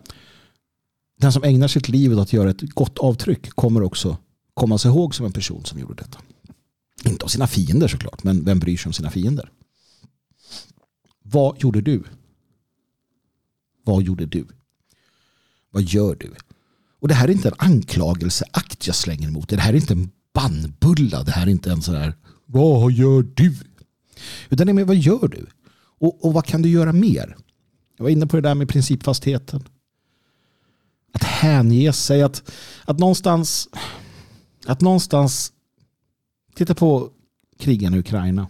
[1.19, 4.17] den som ägnar sitt liv åt att göra ett gott avtryck kommer också
[4.53, 6.19] komma sig ihåg som en person som gjorde detta.
[7.05, 9.51] Inte av sina fiender såklart, men vem bryr sig om sina fiender?
[11.23, 12.03] Vad gjorde du?
[13.83, 14.47] Vad gjorde du?
[15.71, 16.33] Vad gör du?
[16.99, 19.49] Och det här är inte en anklagelseakt jag slänger emot.
[19.49, 21.23] Det här är inte en bannbulla.
[21.23, 22.13] Det här är inte en sån här
[22.45, 23.55] vad gör du?
[24.49, 25.47] Utan det är med vad gör du?
[25.99, 27.37] Och, och vad kan du göra mer?
[27.99, 29.63] Jag var inne på det där med principfastheten.
[31.11, 32.51] Att hänge sig, att,
[32.85, 33.69] att någonstans
[34.65, 35.53] att någonstans
[36.55, 37.09] titta på
[37.57, 38.47] krigarna i Ukraina.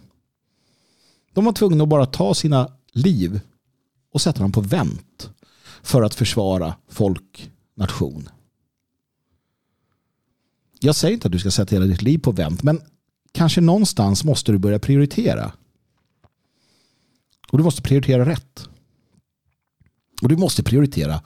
[1.32, 3.40] De var tvungna att bara ta sina liv
[4.12, 5.30] och sätta dem på vänt
[5.82, 8.28] för att försvara folk, nation.
[10.80, 12.80] Jag säger inte att du ska sätta hela ditt liv på vänt, men
[13.32, 15.52] kanske någonstans måste du börja prioritera.
[17.50, 18.68] Och du måste prioritera rätt.
[20.20, 21.22] Och du måste prioritera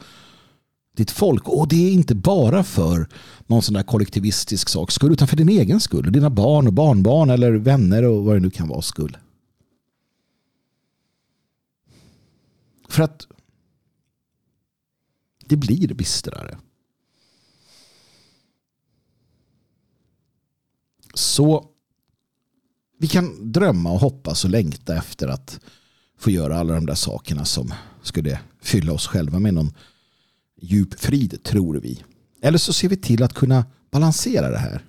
[0.96, 1.48] ditt folk.
[1.48, 3.08] Och det är inte bara för
[3.46, 6.12] någon sån där kollektivistisk sak skull, utan för din egen skull.
[6.12, 9.16] Dina barn och barnbarn eller vänner och vad det nu kan vara skull.
[12.88, 13.26] För att
[15.44, 16.58] det blir bistrare.
[21.14, 21.70] Så
[22.98, 25.60] vi kan drömma och hoppas och längta efter att
[26.18, 27.72] få göra alla de där sakerna som
[28.02, 29.72] skulle fylla oss själva med någon
[30.60, 32.02] djup frid, tror vi.
[32.42, 34.84] Eller så ser vi till att kunna balansera det här.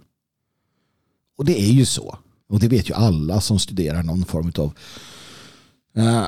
[1.37, 2.17] Och det är ju så.
[2.47, 4.73] Och det vet ju alla som studerar någon form av
[5.95, 6.27] eh,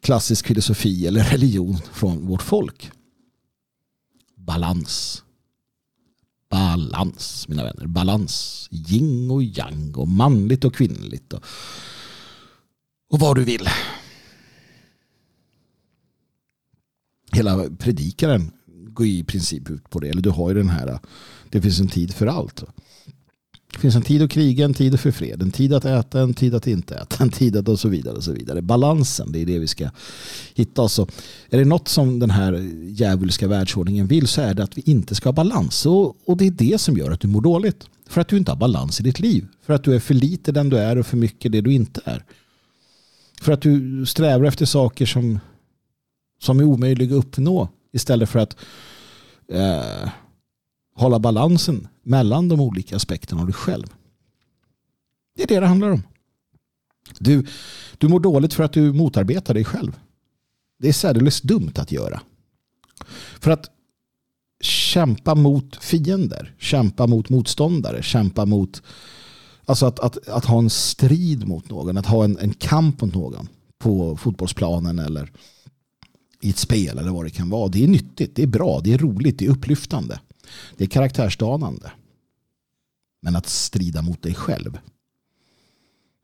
[0.00, 2.90] klassisk filosofi eller religion från vårt folk.
[4.36, 5.22] Balans.
[6.50, 7.86] Balans, mina vänner.
[7.86, 8.68] Balans.
[8.72, 11.32] Yin och yang och manligt och kvinnligt.
[11.32, 11.44] Och,
[13.10, 13.68] och vad du vill.
[17.32, 20.08] Hela predikaren går i princip ut på det.
[20.08, 20.98] Eller du har ju den här,
[21.50, 22.64] det finns en tid för allt.
[23.72, 26.34] Det finns en tid att kriga, en tid för fred, en tid att äta, en
[26.34, 28.16] tid att inte äta, en tid att och så vidare.
[28.16, 28.62] och så vidare.
[28.62, 29.90] Balansen, det är det vi ska
[30.54, 30.82] hitta.
[30.82, 30.98] Oss.
[31.50, 32.52] är det något som den här
[32.84, 35.86] djävulska världsordningen vill så är det att vi inte ska ha balans.
[35.86, 37.86] Och, och det är det som gör att du mår dåligt.
[38.08, 39.46] För att du inte har balans i ditt liv.
[39.66, 42.00] För att du är för lite den du är och för mycket det du inte
[42.04, 42.24] är.
[43.40, 45.38] För att du strävar efter saker som,
[46.38, 48.56] som är omöjlig att uppnå istället för att
[49.48, 50.10] eh,
[50.94, 53.86] hålla balansen mellan de olika aspekterna av dig själv.
[55.36, 56.02] Det är det det handlar om.
[57.18, 57.46] Du,
[57.98, 59.98] du mår dåligt för att du motarbetar dig själv.
[60.78, 62.20] Det är särdeles dumt att göra.
[63.40, 63.70] För att
[64.60, 68.82] kämpa mot fiender, kämpa mot motståndare, kämpa mot
[69.64, 73.14] alltså att, att, att ha en strid mot någon, att ha en, en kamp mot
[73.14, 73.48] någon
[73.78, 75.32] på fotbollsplanen eller
[76.40, 77.68] i ett spel eller vad det kan vara.
[77.68, 80.20] Det är nyttigt, det är bra, det är roligt, det är upplyftande.
[80.76, 81.92] Det är karaktärsdanande.
[83.20, 84.78] Men att strida mot dig själv.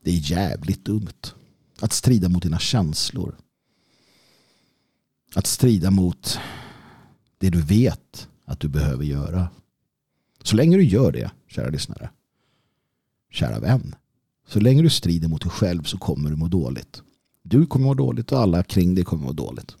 [0.03, 1.33] Det är jävligt dumt.
[1.79, 3.35] Att strida mot dina känslor.
[5.35, 6.39] Att strida mot
[7.37, 9.47] det du vet att du behöver göra.
[10.43, 12.09] Så länge du gör det, kära lyssnare,
[13.31, 13.95] kära vän,
[14.47, 17.01] så länge du strider mot dig själv så kommer du må dåligt.
[17.43, 19.75] Du kommer må dåligt och alla kring dig kommer må dåligt.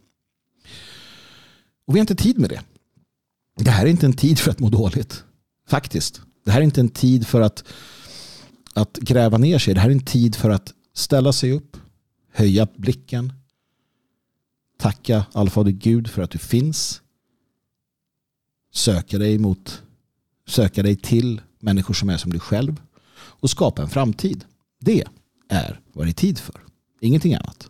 [1.87, 2.61] Och vi har inte tid med det.
[3.57, 5.23] Det här är inte en tid för att må dåligt.
[5.67, 6.21] Faktiskt.
[6.45, 7.63] Det här är inte en tid för att,
[8.73, 9.73] att gräva ner sig.
[9.73, 11.77] Det här är en tid för att ställa sig upp,
[12.33, 13.33] höja blicken,
[14.77, 17.01] tacka allfader Gud för att du finns,
[18.73, 19.83] söka dig mot,
[20.47, 22.81] söka dig till människor som är som du själv
[23.17, 24.45] och skapa en framtid.
[24.79, 25.03] Det
[25.49, 26.61] är vad det är tid för.
[27.01, 27.69] Ingenting annat.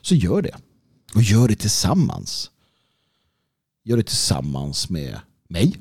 [0.00, 0.56] Så gör det.
[1.16, 2.50] Och gör det tillsammans.
[3.84, 5.76] Gör det tillsammans med mig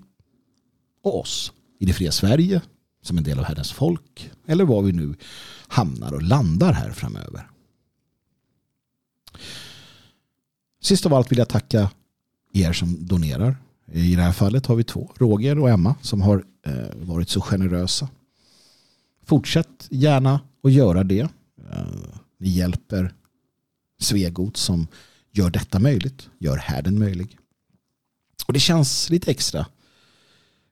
[1.02, 2.62] och oss i det fria Sverige
[3.02, 5.16] som en del av Herrens folk eller var vi nu
[5.68, 7.50] hamnar och landar här framöver.
[10.82, 11.92] Sist av allt vill jag tacka
[12.54, 13.58] er som donerar.
[13.92, 17.42] I det här fallet har vi två, Roger och Emma, som har eh, varit så
[17.42, 18.10] generösa.
[19.24, 21.30] Fortsätt gärna att göra det.
[21.72, 21.86] Eh,
[22.38, 23.14] ni hjälper
[24.00, 24.88] Svegot som
[25.38, 27.38] gör detta möjligt, gör härden möjlig.
[28.48, 29.66] Och det känns lite extra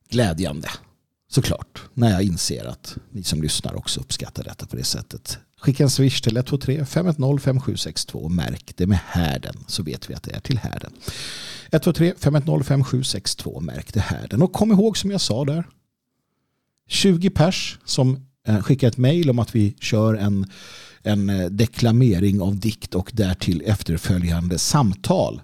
[0.10, 0.70] glädjande
[1.30, 5.38] såklart när jag inser att ni som lyssnar också uppskattar detta på det sättet.
[5.58, 10.14] Skicka en swish till 123 510 5762 och märk det med härden så vet vi
[10.14, 10.94] att det är till härden.
[11.72, 14.42] 123 510 5762 märk det härden.
[14.42, 15.64] Och kom ihåg som jag sa där
[16.88, 20.50] 20 pers som eh, skickar ett mejl om att vi kör en,
[21.04, 25.42] en eh, deklamering av dikt och därtill efterföljande samtal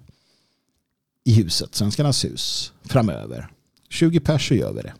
[1.24, 3.48] i huset, Svenskarnas hus, framöver.
[3.90, 4.94] 20 pers så gör vi det.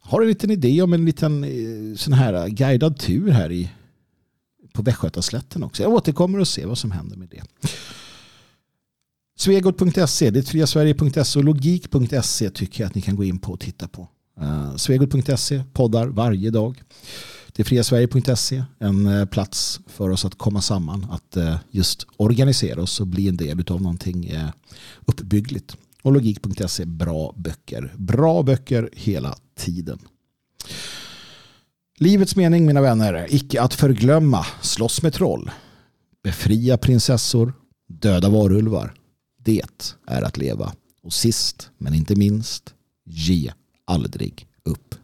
[0.00, 3.70] Har en liten idé om en liten eh, sån här eh, guidad tur här i,
[4.72, 5.82] på Västgötaslätten också.
[5.82, 7.42] Jag återkommer och ser vad som händer med det.
[9.36, 13.88] Svegot.se, det är och logik.se tycker jag att ni kan gå in på och titta
[13.88, 14.08] på.
[14.40, 16.82] Uh, Svegot.se poddar varje dag.
[17.56, 22.82] Det är friasverige.se, en eh, plats för oss att komma samman, att eh, just organisera
[22.82, 24.48] oss och bli en del av någonting eh,
[25.04, 25.76] uppbyggligt.
[26.02, 27.94] Och logik.se, bra böcker.
[27.96, 29.98] Bra böcker hela tiden.
[31.98, 35.50] Livets mening mina vänner, icke att förglömma, slåss med troll,
[36.22, 37.52] befria prinsessor,
[37.88, 38.94] döda varulvar.
[39.38, 39.62] Det
[40.06, 40.72] är att leva.
[41.02, 42.74] Och sist men inte minst,
[43.04, 43.52] ge
[43.84, 44.94] aldrig upp.